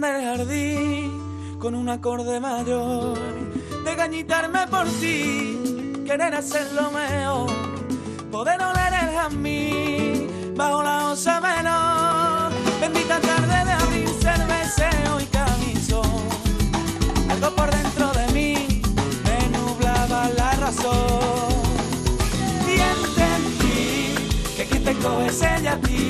del 0.00 0.24
jardín 0.24 1.58
con 1.58 1.74
un 1.74 1.88
acorde 1.88 2.40
mayor 2.40 3.18
de 3.84 3.94
gañitarme 3.94 4.66
por 4.68 4.86
ti, 5.00 6.02
querer 6.06 6.34
hacer 6.34 6.66
lo 6.72 6.90
mejor, 6.90 7.50
poder 8.30 8.62
oler 8.62 8.92
el 8.92 9.14
jazmín 9.14 10.54
bajo 10.56 10.82
la 10.82 11.10
osa 11.10 11.40
menor, 11.40 12.52
bendita 12.80 13.20
tarde 13.20 13.64
de 13.64 13.72
abril, 13.72 14.08
cerveceo 14.20 15.20
y 15.20 15.24
camisón, 15.26 16.28
algo 17.28 17.54
por 17.54 17.70
dentro 17.70 18.12
de 18.12 18.26
mí 18.32 18.82
me 19.24 19.58
nublaba 19.58 20.30
la 20.30 20.52
razón. 20.52 21.62
Y 22.66 22.80
entendí 22.80 24.14
que 24.56 24.64
quien 24.64 24.84
te 24.84 24.94
coge 24.94 25.58
ella 25.58 25.72
a 25.72 25.80
ti. 25.80 26.01